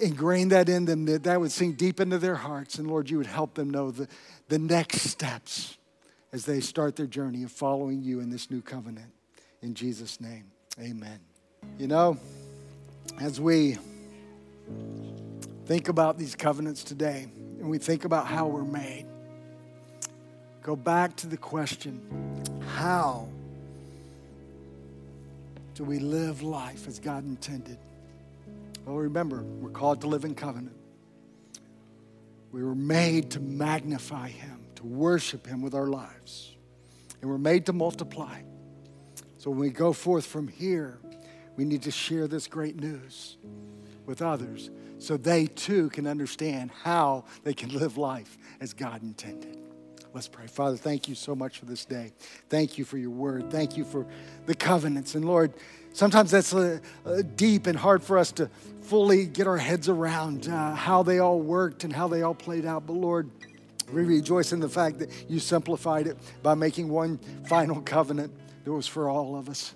ingrain 0.00 0.48
that 0.48 0.68
in 0.68 0.84
them, 0.84 1.06
that 1.06 1.24
that 1.24 1.40
would 1.40 1.52
sink 1.52 1.76
deep 1.76 1.98
into 2.00 2.18
their 2.18 2.36
hearts. 2.36 2.78
And 2.78 2.88
Lord, 2.88 3.10
you 3.10 3.18
would 3.18 3.26
help 3.26 3.54
them 3.54 3.70
know 3.70 3.90
the, 3.90 4.08
the 4.48 4.58
next 4.58 5.02
steps 5.02 5.76
as 6.34 6.44
they 6.44 6.58
start 6.58 6.96
their 6.96 7.06
journey 7.06 7.44
of 7.44 7.52
following 7.52 8.02
you 8.02 8.18
in 8.18 8.28
this 8.28 8.50
new 8.50 8.60
covenant. 8.60 9.06
In 9.62 9.72
Jesus' 9.72 10.20
name, 10.20 10.50
amen. 10.80 11.20
You 11.78 11.86
know, 11.86 12.18
as 13.20 13.40
we 13.40 13.78
think 15.66 15.88
about 15.88 16.18
these 16.18 16.34
covenants 16.34 16.82
today 16.82 17.28
and 17.60 17.70
we 17.70 17.78
think 17.78 18.04
about 18.04 18.26
how 18.26 18.48
we're 18.48 18.64
made, 18.64 19.06
go 20.60 20.74
back 20.74 21.14
to 21.18 21.28
the 21.28 21.36
question 21.36 22.02
how 22.66 23.28
do 25.76 25.84
we 25.84 26.00
live 26.00 26.42
life 26.42 26.88
as 26.88 26.98
God 26.98 27.24
intended? 27.24 27.78
Well, 28.84 28.96
remember, 28.96 29.44
we're 29.60 29.70
called 29.70 30.00
to 30.00 30.08
live 30.08 30.24
in 30.24 30.34
covenant. 30.34 30.76
We 32.50 32.64
were 32.64 32.74
made 32.74 33.30
to 33.32 33.40
magnify 33.40 34.30
Him 34.30 34.63
worship 34.84 35.46
Him 35.46 35.62
with 35.62 35.74
our 35.74 35.86
lives. 35.86 36.56
And 37.20 37.30
we're 37.30 37.38
made 37.38 37.66
to 37.66 37.72
multiply. 37.72 38.42
So 39.38 39.50
when 39.50 39.60
we 39.60 39.70
go 39.70 39.92
forth 39.92 40.26
from 40.26 40.48
here, 40.48 40.98
we 41.56 41.64
need 41.64 41.82
to 41.82 41.90
share 41.90 42.26
this 42.26 42.46
great 42.46 42.76
news 42.76 43.36
with 44.06 44.22
others 44.22 44.70
so 44.98 45.16
they 45.16 45.46
too 45.46 45.90
can 45.90 46.06
understand 46.06 46.70
how 46.82 47.24
they 47.42 47.54
can 47.54 47.70
live 47.70 47.96
life 47.96 48.36
as 48.60 48.72
God 48.72 49.02
intended. 49.02 49.58
Let's 50.14 50.28
pray. 50.28 50.46
Father, 50.46 50.76
thank 50.76 51.08
you 51.08 51.16
so 51.16 51.34
much 51.34 51.58
for 51.58 51.64
this 51.64 51.84
day. 51.84 52.12
Thank 52.48 52.78
you 52.78 52.84
for 52.84 52.98
your 52.98 53.10
word. 53.10 53.50
Thank 53.50 53.76
you 53.76 53.84
for 53.84 54.06
the 54.46 54.54
covenants. 54.54 55.16
And 55.16 55.24
Lord, 55.24 55.52
sometimes 55.92 56.30
that's 56.30 56.54
deep 57.34 57.66
and 57.66 57.76
hard 57.76 58.02
for 58.02 58.16
us 58.16 58.30
to 58.32 58.48
fully 58.82 59.26
get 59.26 59.48
our 59.48 59.56
heads 59.56 59.88
around 59.88 60.48
uh, 60.48 60.74
how 60.74 61.02
they 61.02 61.18
all 61.18 61.40
worked 61.40 61.82
and 61.82 61.92
how 61.92 62.06
they 62.06 62.22
all 62.22 62.34
played 62.34 62.64
out. 62.64 62.86
But 62.86 62.92
Lord, 62.92 63.28
we 63.92 64.02
rejoice 64.02 64.52
in 64.52 64.60
the 64.60 64.68
fact 64.68 64.98
that 64.98 65.10
you 65.28 65.38
simplified 65.38 66.06
it 66.06 66.16
by 66.42 66.54
making 66.54 66.88
one 66.88 67.18
final 67.46 67.80
covenant 67.80 68.32
that 68.64 68.72
was 68.72 68.86
for 68.86 69.08
all 69.08 69.36
of 69.36 69.48
us. 69.48 69.74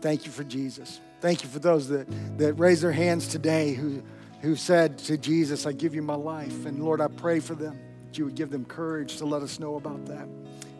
Thank 0.00 0.26
you 0.26 0.32
for 0.32 0.44
Jesus. 0.44 1.00
Thank 1.20 1.42
you 1.42 1.48
for 1.48 1.58
those 1.58 1.88
that, 1.88 2.06
that 2.38 2.54
raised 2.54 2.82
their 2.82 2.92
hands 2.92 3.28
today 3.28 3.74
who, 3.74 4.02
who 4.40 4.56
said 4.56 4.98
to 4.98 5.16
Jesus, 5.16 5.66
I 5.66 5.72
give 5.72 5.94
you 5.94 6.02
my 6.02 6.14
life. 6.14 6.66
And 6.66 6.82
Lord, 6.82 7.00
I 7.00 7.08
pray 7.08 7.40
for 7.40 7.54
them 7.54 7.78
that 8.06 8.18
you 8.18 8.24
would 8.26 8.34
give 8.34 8.50
them 8.50 8.64
courage 8.64 9.16
to 9.18 9.26
let 9.26 9.42
us 9.42 9.58
know 9.58 9.76
about 9.76 10.06
that. 10.06 10.28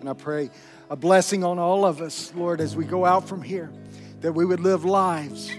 And 0.01 0.09
I 0.09 0.13
pray 0.13 0.51
a 0.91 0.97
blessing 0.97 1.43
on 1.43 1.59
all 1.59 1.85
of 1.85 2.01
us, 2.01 2.33
Lord, 2.35 2.61
as 2.61 2.77
we 2.77 2.85
go 2.85 3.05
out 3.05 3.29
from 3.29 3.43
here, 3.43 3.73
that 4.21 4.33
we 4.33 4.45
would 4.45 4.61
live 4.61 4.85
lives 4.85 5.51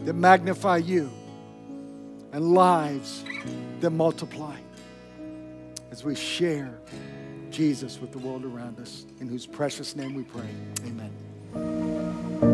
that 0.00 0.14
magnify 0.14 0.78
you 0.78 1.10
and 2.32 2.52
lives 2.52 3.24
that 3.80 3.90
multiply 3.90 4.56
as 5.94 6.02
we 6.02 6.16
share 6.16 6.76
Jesus 7.52 8.00
with 8.00 8.10
the 8.10 8.18
world 8.18 8.44
around 8.44 8.80
us, 8.80 9.06
in 9.20 9.28
whose 9.28 9.46
precious 9.46 9.94
name 9.94 10.12
we 10.12 10.24
pray. 10.24 10.50
Amen. 10.88 12.53